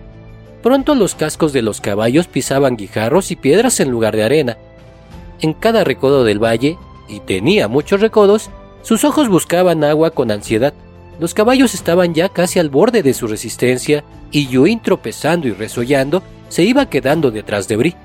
Pronto 0.63 0.96
los 0.96 1.15
cascos 1.15 1.53
de 1.53 1.62
los 1.62 1.82
caballos 1.82 2.27
pisaban 2.27 2.75
guijarros 2.75 3.32
y 3.32 3.36
piedras 3.36 3.79
en 3.79 3.91
lugar 3.91 4.15
de 4.15 4.24
arena, 4.24 4.58
en 5.41 5.53
cada 5.53 5.84
recodo 5.84 6.24
del 6.24 6.44
valle, 6.44 6.77
y 7.08 7.22
tenía 7.22 7.68
muchos 7.68 8.01
recodos, 8.01 8.50
sus 8.82 9.03
ojos 9.03 9.29
buscaban 9.29 9.84
agua 9.84 10.12
con 10.12 10.32
ansiedad. 10.32 10.74
Los 11.20 11.34
caballos 11.34 11.74
estaban 11.74 12.13
ya 12.13 12.29
casi 12.29 12.60
al 12.60 12.70
borde 12.70 13.03
de 13.03 13.13
su 13.13 13.27
resistencia, 13.27 14.03
y 14.32 14.48
Yuin 14.48 14.82
tropezando 14.82 15.48
y 15.48 15.51
resollando, 15.51 16.22
se 16.50 16.63
iba 16.63 16.89
quedando 16.89 17.32
detrás 17.32 17.68
de 17.68 17.77
Bri. 17.77 17.96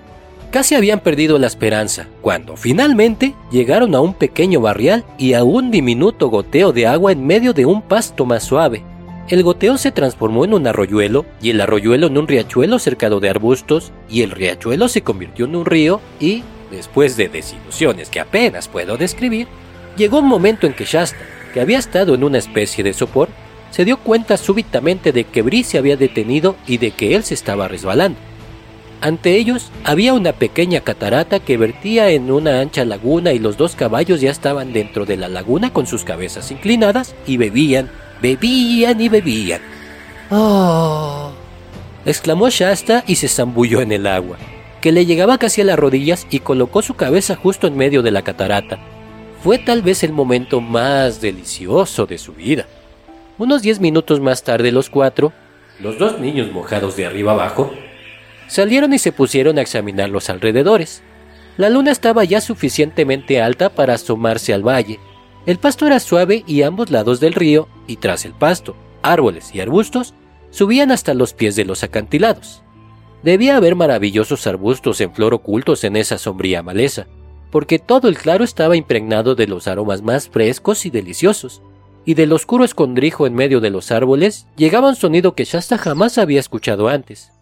Casi 0.55 0.77
habían 0.77 1.01
perdido 1.01 1.37
la 1.41 1.49
esperanza, 1.49 2.07
cuando 2.21 2.57
finalmente 2.57 3.35
llegaron 3.51 3.93
a 3.97 4.01
un 4.01 4.15
pequeño 4.15 4.61
barrial 4.61 5.05
y 5.19 5.33
a 5.33 5.43
un 5.43 5.73
diminuto 5.73 6.29
goteo 6.29 6.73
de 6.73 6.87
agua 6.87 7.11
en 7.11 7.27
medio 7.27 7.53
de 7.53 7.67
un 7.67 7.83
pasto 7.83 8.25
más 8.25 8.45
suave. 8.45 8.85
El 9.27 9.43
goteo 9.43 9.77
se 9.79 9.91
transformó 9.91 10.45
en 10.45 10.55
un 10.55 10.69
arroyuelo, 10.69 11.27
y 11.43 11.51
el 11.51 11.61
arroyuelo 11.61 12.07
en 12.07 12.19
un 12.19 12.29
riachuelo 12.29 12.79
cercado 12.79 13.19
de 13.19 13.31
arbustos, 13.31 13.91
y 14.09 14.23
el 14.23 14.31
riachuelo 14.31 14.87
se 14.87 15.03
convirtió 15.03 15.47
en 15.47 15.57
un 15.57 15.67
río, 15.67 16.01
y, 16.21 16.45
después 16.71 17.17
de 17.17 17.29
desilusiones 17.29 18.09
que 18.09 18.21
apenas 18.21 18.69
puedo 18.69 18.97
describir, 18.97 19.49
llegó 19.97 20.21
un 20.21 20.29
momento 20.29 20.69
en 20.69 20.75
que 20.75 20.85
Shasta, 20.85 21.19
que 21.53 21.63
había 21.63 21.81
estado 21.81 22.15
en 22.15 22.23
una 22.23 22.39
especie 22.39 22.85
de 22.85 22.93
sopor, 22.93 23.29
se 23.73 23.85
dio 23.85 23.97
cuenta 23.97 24.37
súbitamente 24.37 25.11
de 25.11 25.25
que 25.25 25.43
Bri 25.43 25.65
se 25.65 25.79
había 25.79 25.97
detenido 25.97 26.55
y 26.65 26.79
de 26.79 26.93
que 26.93 27.17
él 27.17 27.25
se 27.25 27.35
estaba 27.35 27.67
resbalando. 27.67 28.21
Ante 29.05 29.37
ellos 29.37 29.71
había 29.85 30.15
una 30.15 30.33
pequeña 30.33 30.81
catarata 30.81 31.39
que 31.39 31.59
vertía 31.59 32.09
en 32.09 32.31
una 32.31 32.61
ancha 32.61 32.87
laguna 32.87 33.35
y 33.35 33.39
los 33.39 33.59
dos 33.59 33.77
caballos 33.77 34.23
ya 34.23 34.31
estaban 34.31 34.73
dentro 34.73 35.05
de 35.05 35.19
la 35.19 35.29
laguna 35.29 35.75
con 35.75 35.87
sus 35.87 36.05
cabezas 36.05 36.51
inclinadas 36.51 37.15
y 37.27 37.37
bebían, 37.37 37.91
bebían 38.23 38.99
y 38.99 39.11
bebían. 39.11 39.61
¡Oh! 40.31 41.33
exclamó 42.07 42.49
Shasta 42.49 43.05
y 43.07 43.17
se 43.17 43.29
zambulló 43.29 43.83
en 43.83 43.93
el 43.93 44.07
agua, 44.07 44.39
que 44.81 44.91
le 44.91 45.05
llegaba 45.05 45.37
casi 45.37 45.61
a 45.61 45.65
las 45.65 45.79
rodillas 45.79 46.27
y 46.31 46.39
colocó 46.39 46.81
su 46.81 46.95
cabeza 46.95 47.37
justo 47.37 47.67
en 47.67 47.77
medio 47.77 48.01
de 48.01 48.11
la 48.11 48.23
catarata. 48.23 48.79
Fue 49.43 49.59
tal 49.59 49.83
vez 49.83 50.03
el 50.03 50.15
momento 50.15 50.63
más 50.63 51.21
delicioso 51.21 52.07
de 52.07 52.17
su 52.17 52.33
vida. 52.33 52.65
Unos 53.37 53.61
diez 53.61 53.81
minutos 53.81 54.21
más 54.21 54.45
tarde 54.45 54.73
los 54.73 54.89
cuatro, 54.89 55.35
los 55.79 55.99
dos 55.99 56.21
niños 56.21 56.51
mojados 56.53 56.97
de 56.97 57.05
arriba 57.05 57.33
abajo, 57.33 57.71
Salieron 58.47 58.93
y 58.93 58.99
se 58.99 59.13
pusieron 59.13 59.59
a 59.59 59.63
examinar 59.63 60.11
los 60.11 60.29
alrededores. 60.31 61.03
La 61.57 61.71
luna 61.71 61.93
estaba 61.93 62.25
ya 62.25 62.41
suficientemente 62.41 63.41
alta 63.41 63.71
para 63.71 63.95
asomarse 63.95 64.53
al 64.53 64.67
valle. 64.67 64.99
El 65.47 65.59
pasto 65.59 65.87
era 65.87 66.01
suave 66.01 66.45
y 66.47 66.63
ambos 66.63 66.91
lados 66.91 67.21
del 67.21 67.35
río, 67.35 67.69
y 67.87 67.97
tras 67.97 68.25
el 68.25 68.33
pasto, 68.33 68.77
árboles 69.03 69.55
y 69.55 69.61
arbustos, 69.61 70.15
subían 70.51 70.91
hasta 70.91 71.15
los 71.15 71.33
pies 71.33 71.57
de 71.57 71.65
los 71.65 71.83
acantilados. 71.83 72.63
Debía 73.23 73.57
haber 73.57 73.75
maravillosos 73.75 74.47
arbustos 74.47 75.01
en 75.01 75.15
flor 75.15 75.33
ocultos 75.33 75.85
en 75.85 75.97
esa 75.97 76.19
sombría 76.19 76.63
maleza, 76.63 77.07
porque 77.51 77.79
todo 77.79 78.09
el 78.09 78.19
claro 78.19 78.45
estaba 78.45 78.77
impregnado 78.77 79.35
de 79.35 79.47
los 79.47 79.69
aromas 79.69 80.03
más 80.03 80.29
frescos 80.29 80.87
y 80.87 80.91
deliciosos, 80.91 81.63
y 82.05 82.15
del 82.15 82.33
oscuro 82.33 82.65
escondrijo 82.65 83.27
en 83.27 83.35
medio 83.35 83.61
de 83.61 83.71
los 83.71 83.91
árboles 83.91 84.47
llegaba 84.57 84.89
un 84.89 84.97
sonido 84.97 85.35
que 85.35 85.45
Shasta 85.45 85.79
jamás 85.79 86.19
había 86.19 86.41
escuchado 86.41 86.89
antes 86.89 87.34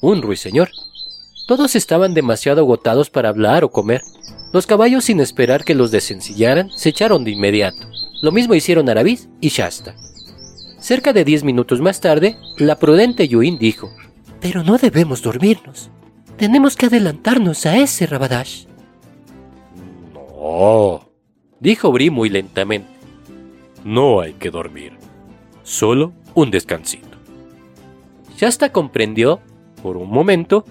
un 0.00 0.22
ruiseñor. 0.22 0.70
Todos 1.46 1.74
estaban 1.74 2.14
demasiado 2.14 2.62
agotados 2.62 3.10
para 3.10 3.28
hablar 3.28 3.64
o 3.64 3.70
comer. 3.70 4.02
Los 4.52 4.66
caballos, 4.66 5.04
sin 5.04 5.20
esperar 5.20 5.64
que 5.64 5.74
los 5.74 5.90
desencillaran, 5.90 6.70
se 6.70 6.90
echaron 6.90 7.24
de 7.24 7.32
inmediato. 7.32 7.88
Lo 8.22 8.32
mismo 8.32 8.54
hicieron 8.54 8.88
Arabis 8.88 9.28
y 9.40 9.48
Shasta. 9.48 9.94
Cerca 10.78 11.12
de 11.12 11.24
diez 11.24 11.44
minutos 11.44 11.80
más 11.80 12.00
tarde, 12.00 12.36
la 12.56 12.78
prudente 12.78 13.28
Yuin 13.28 13.58
dijo: 13.58 13.90
Pero 14.40 14.62
no 14.62 14.78
debemos 14.78 15.22
dormirnos. 15.22 15.90
Tenemos 16.36 16.76
que 16.76 16.86
adelantarnos 16.86 17.66
a 17.66 17.76
ese 17.76 18.06
Rabadash. 18.06 18.64
No, 20.14 21.10
dijo 21.60 21.92
Bri 21.92 22.10
muy 22.10 22.30
lentamente. 22.30 22.88
No 23.84 24.20
hay 24.20 24.34
que 24.34 24.50
dormir. 24.50 24.92
Solo 25.62 26.12
un 26.34 26.50
descansito. 26.50 27.18
Shasta 28.36 28.72
comprendió 28.72 29.40
por 29.82 29.96
un 29.96 30.10
momento, 30.10 30.64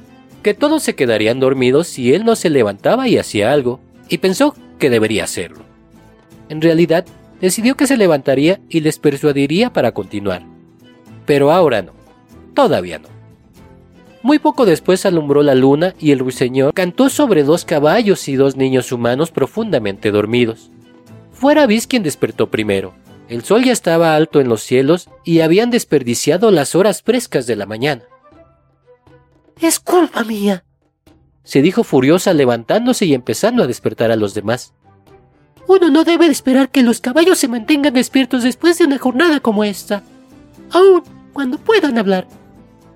que 0.43 0.53
todos 0.53 0.83
se 0.83 0.95
quedarían 0.95 1.39
dormidos 1.39 1.87
si 1.87 2.13
él 2.13 2.25
no 2.25 2.35
se 2.35 2.49
levantaba 2.49 3.07
y 3.07 3.17
hacía 3.17 3.51
algo, 3.51 3.79
y 4.07 4.19
pensó 4.19 4.55
que 4.77 4.89
debería 4.89 5.25
hacerlo. 5.25 5.63
En 6.49 6.61
realidad, 6.61 7.05
decidió 7.41 7.75
que 7.75 7.87
se 7.87 7.97
levantaría 7.97 8.59
y 8.69 8.79
les 8.81 8.99
persuadiría 8.99 9.71
para 9.71 9.91
continuar. 9.91 10.43
Pero 11.25 11.51
ahora 11.51 11.81
no, 11.81 11.93
todavía 12.53 12.99
no. 12.99 13.09
Muy 14.21 14.39
poco 14.39 14.65
después 14.65 15.05
alumbró 15.05 15.43
la 15.43 15.55
luna 15.55 15.95
y 15.99 16.11
el 16.11 16.19
ruiseñor 16.19 16.73
cantó 16.73 17.09
sobre 17.09 17.43
dos 17.43 17.63
caballos 17.63 18.27
y 18.27 18.35
dos 18.35 18.57
niños 18.57 18.91
humanos 18.91 19.31
profundamente 19.31 20.11
dormidos. 20.11 20.71
Fuera 21.31 21.65
Bis 21.67 21.87
quien 21.87 22.03
despertó 22.03 22.49
primero. 22.49 22.93
El 23.29 23.43
sol 23.43 23.63
ya 23.63 23.71
estaba 23.71 24.15
alto 24.15 24.41
en 24.41 24.49
los 24.49 24.61
cielos 24.61 25.07
y 25.23 25.39
habían 25.39 25.69
desperdiciado 25.69 26.51
las 26.51 26.75
horas 26.75 27.01
frescas 27.01 27.47
de 27.47 27.55
la 27.55 27.65
mañana. 27.65 28.03
Es 29.61 29.79
culpa 29.79 30.23
mía, 30.23 30.63
se 31.49 31.63
dijo 31.63 31.83
furiosa 31.83 32.31
levantándose 32.35 33.05
y 33.05 33.15
empezando 33.15 33.63
a 33.63 33.67
despertar 33.67 34.11
a 34.11 34.15
los 34.15 34.35
demás. 34.35 34.71
Uno 35.67 35.89
no 35.89 36.03
debe 36.03 36.27
esperar 36.27 36.69
que 36.69 36.83
los 36.83 37.01
caballos 37.01 37.39
se 37.39 37.47
mantengan 37.47 37.95
despiertos 37.95 38.43
después 38.43 38.77
de 38.77 38.85
una 38.85 38.99
jornada 38.99 39.39
como 39.39 39.63
esta, 39.63 40.03
aun 40.69 41.01
cuando 41.33 41.57
puedan 41.57 41.97
hablar. 41.97 42.27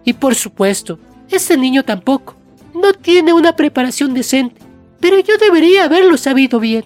Y 0.06 0.14
por 0.14 0.36
supuesto, 0.36 1.00
ese 1.32 1.58
niño 1.58 1.84
tampoco. 1.84 2.36
No 2.76 2.94
tiene 2.94 3.34
una 3.34 3.56
preparación 3.56 4.14
decente, 4.14 4.62
pero 5.00 5.18
yo 5.18 5.38
debería 5.40 5.86
haberlo 5.86 6.16
sabido 6.18 6.60
bien. 6.60 6.86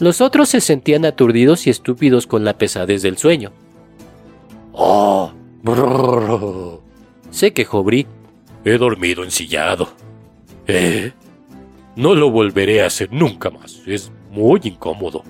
Los 0.00 0.20
otros 0.20 0.48
se 0.48 0.60
sentían 0.60 1.04
aturdidos 1.04 1.68
y 1.68 1.70
estúpidos 1.70 2.26
con 2.26 2.44
la 2.44 2.58
pesadez 2.58 3.02
del 3.02 3.16
sueño. 3.16 3.52
¡Oh! 4.72 5.30
Se 7.30 7.52
quejó 7.52 7.84
Bri, 7.84 8.08
He 8.64 8.78
dormido 8.78 9.24
ensillado. 9.24 9.92
¿Eh? 10.66 11.12
No 11.96 12.14
lo 12.14 12.30
volveré 12.30 12.82
a 12.82 12.86
hacer 12.86 13.12
nunca 13.12 13.50
más. 13.50 13.82
Es 13.86 14.10
muy 14.30 14.60
incómodo. 14.64 15.24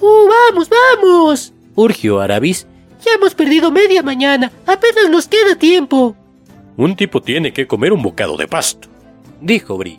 ¡Uh, 0.00 0.28
vamos, 0.28 0.68
vamos! 0.68 1.52
urgió 1.74 2.20
Arabis. 2.20 2.66
Ya 3.04 3.12
hemos 3.14 3.34
perdido 3.34 3.70
media 3.70 4.02
mañana. 4.02 4.52
Apenas 4.66 5.10
nos 5.10 5.26
queda 5.26 5.56
tiempo. 5.56 6.16
Un 6.76 6.96
tipo 6.96 7.20
tiene 7.20 7.52
que 7.52 7.66
comer 7.66 7.92
un 7.92 8.02
bocado 8.02 8.36
de 8.36 8.46
pasto, 8.46 8.88
dijo 9.40 9.76
Bri. 9.76 9.98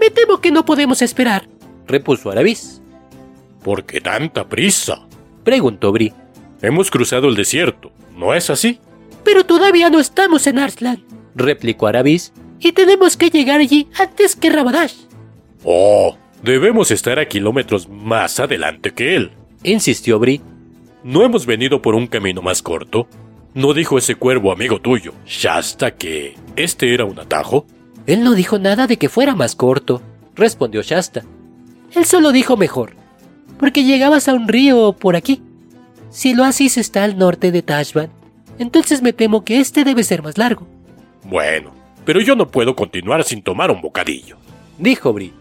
Me 0.00 0.10
temo 0.10 0.40
que 0.40 0.50
no 0.50 0.64
podemos 0.64 1.02
esperar, 1.02 1.46
repuso 1.86 2.30
Arabis. 2.30 2.80
¿Por 3.62 3.84
qué 3.84 4.00
tanta 4.00 4.48
prisa? 4.48 5.06
preguntó 5.42 5.92
Bri. 5.92 6.12
Hemos 6.62 6.90
cruzado 6.90 7.28
el 7.28 7.34
desierto, 7.34 7.92
¿no 8.16 8.32
es 8.32 8.48
así? 8.48 8.78
Pero 9.24 9.44
todavía 9.44 9.90
no 9.90 10.00
estamos 10.00 10.46
en 10.46 10.58
Arslan 10.58 11.04
replicó 11.34 11.86
Arabis. 11.86 12.32
Y 12.60 12.72
tenemos 12.72 13.16
que 13.16 13.30
llegar 13.30 13.60
allí 13.60 13.88
antes 13.98 14.36
que 14.36 14.50
Rabadash. 14.50 14.94
Oh, 15.64 16.16
debemos 16.42 16.90
estar 16.90 17.18
a 17.18 17.26
kilómetros 17.26 17.88
más 17.88 18.38
adelante 18.40 18.92
que 18.92 19.16
él, 19.16 19.32
insistió 19.62 20.18
Bri. 20.18 20.40
¿No 21.02 21.22
hemos 21.22 21.46
venido 21.46 21.82
por 21.82 21.94
un 21.94 22.06
camino 22.06 22.42
más 22.42 22.62
corto? 22.62 23.08
¿No 23.54 23.72
dijo 23.72 23.98
ese 23.98 24.14
cuervo 24.14 24.52
amigo 24.52 24.80
tuyo, 24.80 25.12
Shasta, 25.26 25.92
que 25.92 26.34
este 26.56 26.92
era 26.92 27.04
un 27.04 27.18
atajo? 27.18 27.66
Él 28.06 28.24
no 28.24 28.34
dijo 28.34 28.58
nada 28.58 28.86
de 28.86 28.96
que 28.96 29.08
fuera 29.08 29.34
más 29.34 29.54
corto, 29.54 30.02
respondió 30.34 30.82
Shasta. 30.82 31.22
Él 31.94 32.04
solo 32.04 32.32
dijo 32.32 32.56
mejor, 32.56 32.96
porque 33.58 33.84
llegabas 33.84 34.28
a 34.28 34.34
un 34.34 34.48
río 34.48 34.92
por 34.92 35.16
aquí. 35.16 35.42
Si 36.10 36.34
lo 36.34 36.44
haces 36.44 36.76
está 36.78 37.04
al 37.04 37.16
norte 37.16 37.52
de 37.52 37.62
Tashban, 37.62 38.10
entonces 38.58 39.02
me 39.02 39.12
temo 39.12 39.44
que 39.44 39.60
este 39.60 39.84
debe 39.84 40.04
ser 40.04 40.22
más 40.22 40.38
largo. 40.38 40.66
Bueno, 41.24 41.72
pero 42.04 42.20
yo 42.20 42.36
no 42.36 42.50
puedo 42.50 42.76
continuar 42.76 43.24
sin 43.24 43.42
tomar 43.42 43.70
un 43.70 43.80
bocadillo, 43.80 44.36
dijo 44.78 45.12
Bri. 45.12 45.32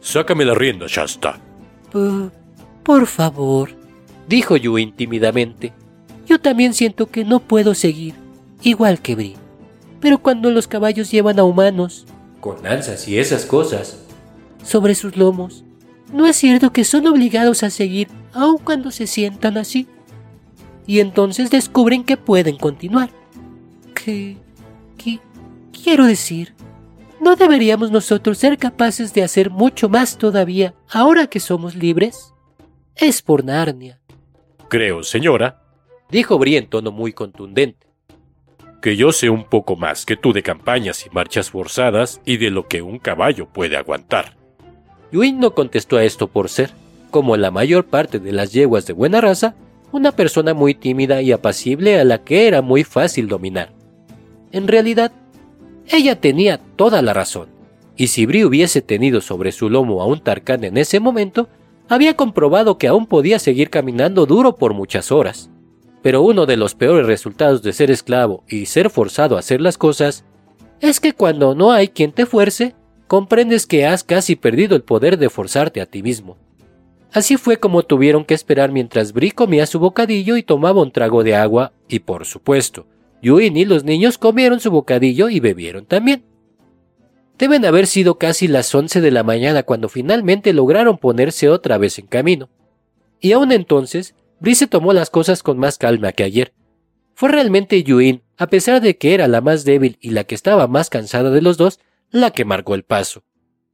Sácame 0.00 0.44
la 0.44 0.54
rienda, 0.54 0.86
Shasta. 0.88 1.38
por 2.82 3.06
favor, 3.06 3.70
dijo 4.28 4.56
Yuin 4.56 4.92
tímidamente. 4.92 5.72
Yo 6.26 6.40
también 6.40 6.74
siento 6.74 7.06
que 7.06 7.24
no 7.24 7.40
puedo 7.40 7.74
seguir, 7.74 8.14
igual 8.62 9.00
que 9.00 9.14
Bri. 9.14 9.36
Pero 10.00 10.18
cuando 10.18 10.50
los 10.50 10.68
caballos 10.68 11.10
llevan 11.10 11.38
a 11.38 11.44
humanos, 11.44 12.06
con 12.40 12.66
alzas 12.66 13.08
y 13.08 13.18
esas 13.18 13.44
cosas, 13.44 13.98
sobre 14.62 14.94
sus 14.94 15.16
lomos, 15.16 15.64
¿no 16.12 16.26
es 16.26 16.36
cierto 16.36 16.72
que 16.72 16.84
son 16.84 17.06
obligados 17.06 17.62
a 17.62 17.70
seguir 17.70 18.08
aun 18.32 18.58
cuando 18.58 18.90
se 18.90 19.06
sientan 19.06 19.58
así? 19.58 19.86
Y 20.86 21.00
entonces 21.00 21.50
descubren 21.50 22.04
que 22.04 22.16
pueden 22.16 22.56
continuar. 22.56 23.10
Que 23.94 24.36
Quiero 25.86 26.06
decir, 26.06 26.54
¿no 27.20 27.36
deberíamos 27.36 27.90
nosotros 27.90 28.38
ser 28.38 28.58
capaces 28.58 29.14
de 29.14 29.22
hacer 29.22 29.50
mucho 29.50 29.88
más 29.88 30.18
todavía 30.18 30.74
ahora 30.90 31.28
que 31.28 31.40
somos 31.40 31.74
libres? 31.76 32.34
Es 32.96 33.22
por 33.22 33.44
Narnia. 33.44 34.00
Creo, 34.68 35.04
señora, 35.04 35.62
dijo 36.10 36.38
Bri 36.38 36.56
en 36.56 36.68
tono 36.68 36.90
muy 36.90 37.12
contundente, 37.12 37.86
que 38.82 38.96
yo 38.96 39.12
sé 39.12 39.30
un 39.30 39.44
poco 39.44 39.76
más 39.76 40.04
que 40.04 40.16
tú 40.16 40.32
de 40.32 40.42
campañas 40.42 41.06
y 41.06 41.10
marchas 41.10 41.50
forzadas 41.50 42.20
y 42.24 42.38
de 42.38 42.50
lo 42.50 42.66
que 42.66 42.82
un 42.82 42.98
caballo 42.98 43.46
puede 43.46 43.76
aguantar. 43.76 44.36
Yuin 45.12 45.38
no 45.38 45.54
contestó 45.54 45.98
a 45.98 46.04
esto 46.04 46.26
por 46.26 46.48
ser, 46.48 46.70
como 47.10 47.36
la 47.36 47.50
mayor 47.50 47.86
parte 47.86 48.18
de 48.18 48.32
las 48.32 48.52
yeguas 48.52 48.86
de 48.86 48.92
buena 48.92 49.20
raza, 49.20 49.54
una 49.92 50.12
persona 50.12 50.52
muy 50.52 50.74
tímida 50.74 51.22
y 51.22 51.32
apacible 51.32 52.00
a 52.00 52.04
la 52.04 52.24
que 52.24 52.48
era 52.48 52.60
muy 52.60 52.82
fácil 52.82 53.28
dominar. 53.28 53.75
En 54.56 54.68
realidad, 54.68 55.12
ella 55.86 56.18
tenía 56.18 56.58
toda 56.76 57.02
la 57.02 57.12
razón. 57.12 57.48
y 57.94 58.06
si 58.06 58.24
Bri 58.24 58.42
hubiese 58.42 58.80
tenido 58.80 59.20
sobre 59.20 59.52
su 59.52 59.68
lomo 59.68 60.00
a 60.00 60.06
un 60.06 60.20
Tarkan 60.20 60.64
en 60.64 60.78
ese 60.78 60.98
momento, 60.98 61.48
había 61.90 62.16
comprobado 62.16 62.78
que 62.78 62.88
aún 62.88 63.06
podía 63.06 63.38
seguir 63.38 63.68
caminando 63.68 64.24
duro 64.24 64.56
por 64.56 64.72
muchas 64.72 65.12
horas. 65.12 65.50
Pero 66.00 66.22
uno 66.22 66.46
de 66.46 66.56
los 66.56 66.74
peores 66.74 67.06
resultados 67.06 67.62
de 67.62 67.74
ser 67.74 67.90
esclavo 67.90 68.44
y 68.48 68.64
ser 68.64 68.88
forzado 68.88 69.36
a 69.36 69.40
hacer 69.40 69.60
las 69.60 69.76
cosas 69.76 70.24
es 70.80 71.00
que 71.00 71.12
cuando 71.12 71.54
no 71.54 71.70
hay 71.70 71.88
quien 71.88 72.12
te 72.12 72.24
fuerce, 72.24 72.74
comprendes 73.08 73.66
que 73.66 73.84
has 73.84 74.04
casi 74.04 74.36
perdido 74.36 74.74
el 74.74 74.82
poder 74.82 75.18
de 75.18 75.28
forzarte 75.28 75.82
a 75.82 75.86
ti 75.86 76.02
mismo. 76.02 76.38
Así 77.12 77.36
fue 77.36 77.58
como 77.58 77.82
tuvieron 77.82 78.24
que 78.24 78.32
esperar 78.32 78.72
mientras 78.72 79.12
Bri 79.12 79.32
comía 79.32 79.66
su 79.66 79.78
bocadillo 79.78 80.38
y 80.38 80.42
tomaba 80.42 80.80
un 80.80 80.92
trago 80.92 81.22
de 81.22 81.34
agua, 81.34 81.72
y 81.88 81.98
por 81.98 82.24
supuesto, 82.24 82.86
Yuin 83.26 83.56
y 83.56 83.64
los 83.64 83.82
niños 83.82 84.18
comieron 84.18 84.60
su 84.60 84.70
bocadillo 84.70 85.28
y 85.28 85.40
bebieron 85.40 85.84
también. 85.84 86.24
Deben 87.36 87.64
haber 87.64 87.88
sido 87.88 88.18
casi 88.18 88.46
las 88.46 88.72
once 88.72 89.00
de 89.00 89.10
la 89.10 89.24
mañana 89.24 89.64
cuando 89.64 89.88
finalmente 89.88 90.52
lograron 90.52 90.96
ponerse 90.96 91.48
otra 91.48 91.76
vez 91.76 91.98
en 91.98 92.06
camino. 92.06 92.50
Y 93.20 93.32
aún 93.32 93.50
entonces, 93.50 94.14
Bri 94.38 94.54
se 94.54 94.68
tomó 94.68 94.92
las 94.92 95.10
cosas 95.10 95.42
con 95.42 95.58
más 95.58 95.76
calma 95.76 96.12
que 96.12 96.22
ayer. 96.22 96.54
Fue 97.14 97.28
realmente 97.28 97.82
Yuin, 97.82 98.22
a 98.36 98.46
pesar 98.46 98.80
de 98.80 98.96
que 98.96 99.12
era 99.14 99.26
la 99.26 99.40
más 99.40 99.64
débil 99.64 99.98
y 100.00 100.10
la 100.10 100.22
que 100.22 100.36
estaba 100.36 100.68
más 100.68 100.88
cansada 100.88 101.30
de 101.30 101.42
los 101.42 101.56
dos, 101.56 101.80
la 102.12 102.30
que 102.30 102.44
marcó 102.44 102.76
el 102.76 102.84
paso. 102.84 103.24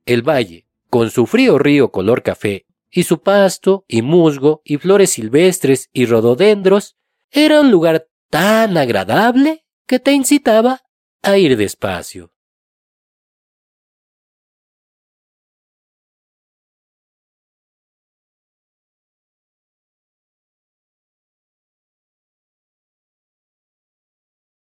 El 0.06 0.26
valle, 0.26 0.64
con 0.88 1.10
su 1.10 1.26
frío 1.26 1.58
río 1.58 1.92
color 1.92 2.22
café, 2.22 2.64
y 2.90 3.02
su 3.02 3.20
pasto, 3.20 3.84
y 3.86 4.00
musgo, 4.00 4.62
y 4.64 4.78
flores 4.78 5.10
silvestres, 5.10 5.90
y 5.92 6.06
rododendros, 6.06 6.96
era 7.30 7.60
un 7.60 7.70
lugar 7.70 8.06
tan 8.32 8.78
agradable 8.78 9.66
que 9.86 9.98
te 9.98 10.12
incitaba 10.12 10.80
a 11.22 11.36
ir 11.36 11.58
despacio. 11.58 12.32